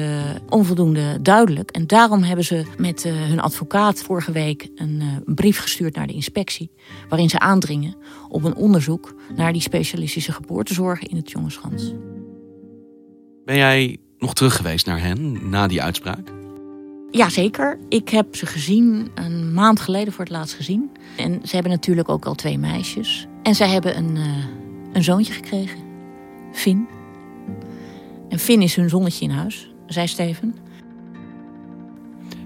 onvoldoende 0.50 1.22
duidelijk. 1.22 1.72
En 1.72 1.88
daarom 1.88 2.24
hebben 2.24 2.46
ze 2.46 2.66
met 2.78 3.04
hun 3.04 3.40
advocaat 3.40 4.02
vorige 4.02 4.32
week 4.32 4.70
een, 4.76 5.02
een, 5.26 5.36
brief 5.36 5.60
gestuurd 5.60 5.96
naar 5.96 6.08
de 6.08 6.14
inspectie. 6.14 6.72
Waarin 7.10 7.30
ze 7.30 7.40
aandringen 7.40 7.96
op 8.30 8.44
een 8.44 8.56
onderzoek 8.56 9.16
naar 9.36 9.54
die 9.54 9.62
specialistische 9.62 10.32
geboortezorg 10.32 11.04
in 11.04 11.16
het 11.16 11.32
Jongenschans. 11.32 11.94
Ben 13.46 13.58
jij 13.58 13.98
nog 14.22 14.34
terug 14.34 14.56
geweest 14.56 14.86
naar 14.86 15.02
hen 15.02 15.50
na 15.50 15.68
die 15.68 15.82
uitspraak? 15.82 16.32
Jazeker. 17.12 17.80
Ik 17.90 18.10
heb 18.10 18.36
ze 18.36 18.46
gezien 18.46 19.12
een 19.16 19.54
maand 19.54 19.80
geleden 19.80 20.14
voor 20.14 20.24
het 20.24 20.34
laatst 20.34 20.56
gezien. 20.56 20.92
En 21.18 21.40
ze 21.44 21.54
hebben 21.54 21.72
natuurlijk 21.72 22.10
ook 22.10 22.26
al 22.26 22.36
twee 22.36 22.58
meisjes. 22.58 23.28
En 23.44 23.56
zij 23.56 23.70
hebben 23.70 23.98
een, 23.98 24.18
een 24.94 25.04
zoontje 25.04 25.34
gekregen. 25.34 25.80
Finn. 26.54 26.88
En 28.30 28.40
Finn 28.40 28.62
is 28.62 28.76
hun 28.76 28.90
zonnetje 28.90 29.26
in 29.26 29.32
huis, 29.32 29.72
zei 29.88 30.08
Steven. 30.08 30.56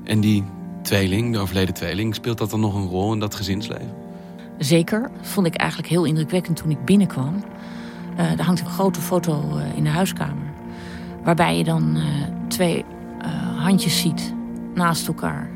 En 0.03 0.19
die 0.19 0.43
tweeling, 0.81 1.33
de 1.33 1.39
overleden 1.39 1.73
tweeling, 1.73 2.15
speelt 2.15 2.37
dat 2.37 2.49
dan 2.49 2.59
nog 2.59 2.75
een 2.75 2.87
rol 2.87 3.13
in 3.13 3.19
dat 3.19 3.35
gezinsleven? 3.35 3.93
Zeker. 4.57 5.11
Vond 5.21 5.47
ik 5.47 5.55
eigenlijk 5.55 5.89
heel 5.89 6.03
indrukwekkend 6.05 6.57
toen 6.57 6.69
ik 6.71 6.85
binnenkwam. 6.85 7.43
Uh, 8.19 8.31
er 8.31 8.43
hangt 8.43 8.59
een 8.59 8.69
grote 8.69 9.01
foto 9.01 9.57
uh, 9.57 9.77
in 9.77 9.83
de 9.83 9.89
huiskamer. 9.89 10.54
Waarbij 11.25 11.57
je 11.57 11.63
dan 11.63 11.95
uh, 11.97 12.03
twee 12.47 12.85
handjes 13.57 14.01
ziet 14.01 14.33
naast 14.73 15.07
elkaar. 15.07 15.49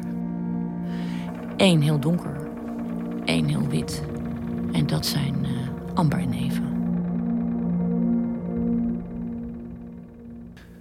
Eén 1.57 1.81
heel 1.81 1.99
donker, 1.99 2.49
één 3.25 3.47
heel 3.47 3.67
wit. 3.67 4.03
En 4.71 4.87
dat 4.87 5.05
zijn 5.05 5.45
Amber 5.93 6.19
en 6.19 6.33
Eva. 6.33 6.61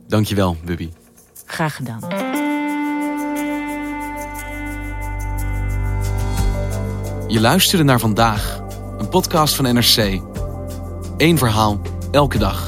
Dankjewel, 0.06 0.56
Bubby. 0.64 0.88
Graag 1.44 1.76
gedaan. 1.76 2.00
Je 7.28 7.40
luisterde 7.40 7.84
naar 7.84 8.00
vandaag, 8.00 8.60
een 8.98 9.08
podcast 9.08 9.54
van 9.54 9.74
NRC. 9.74 10.20
Eén 11.16 11.38
verhaal, 11.38 11.80
elke 12.10 12.38
dag. 12.38 12.67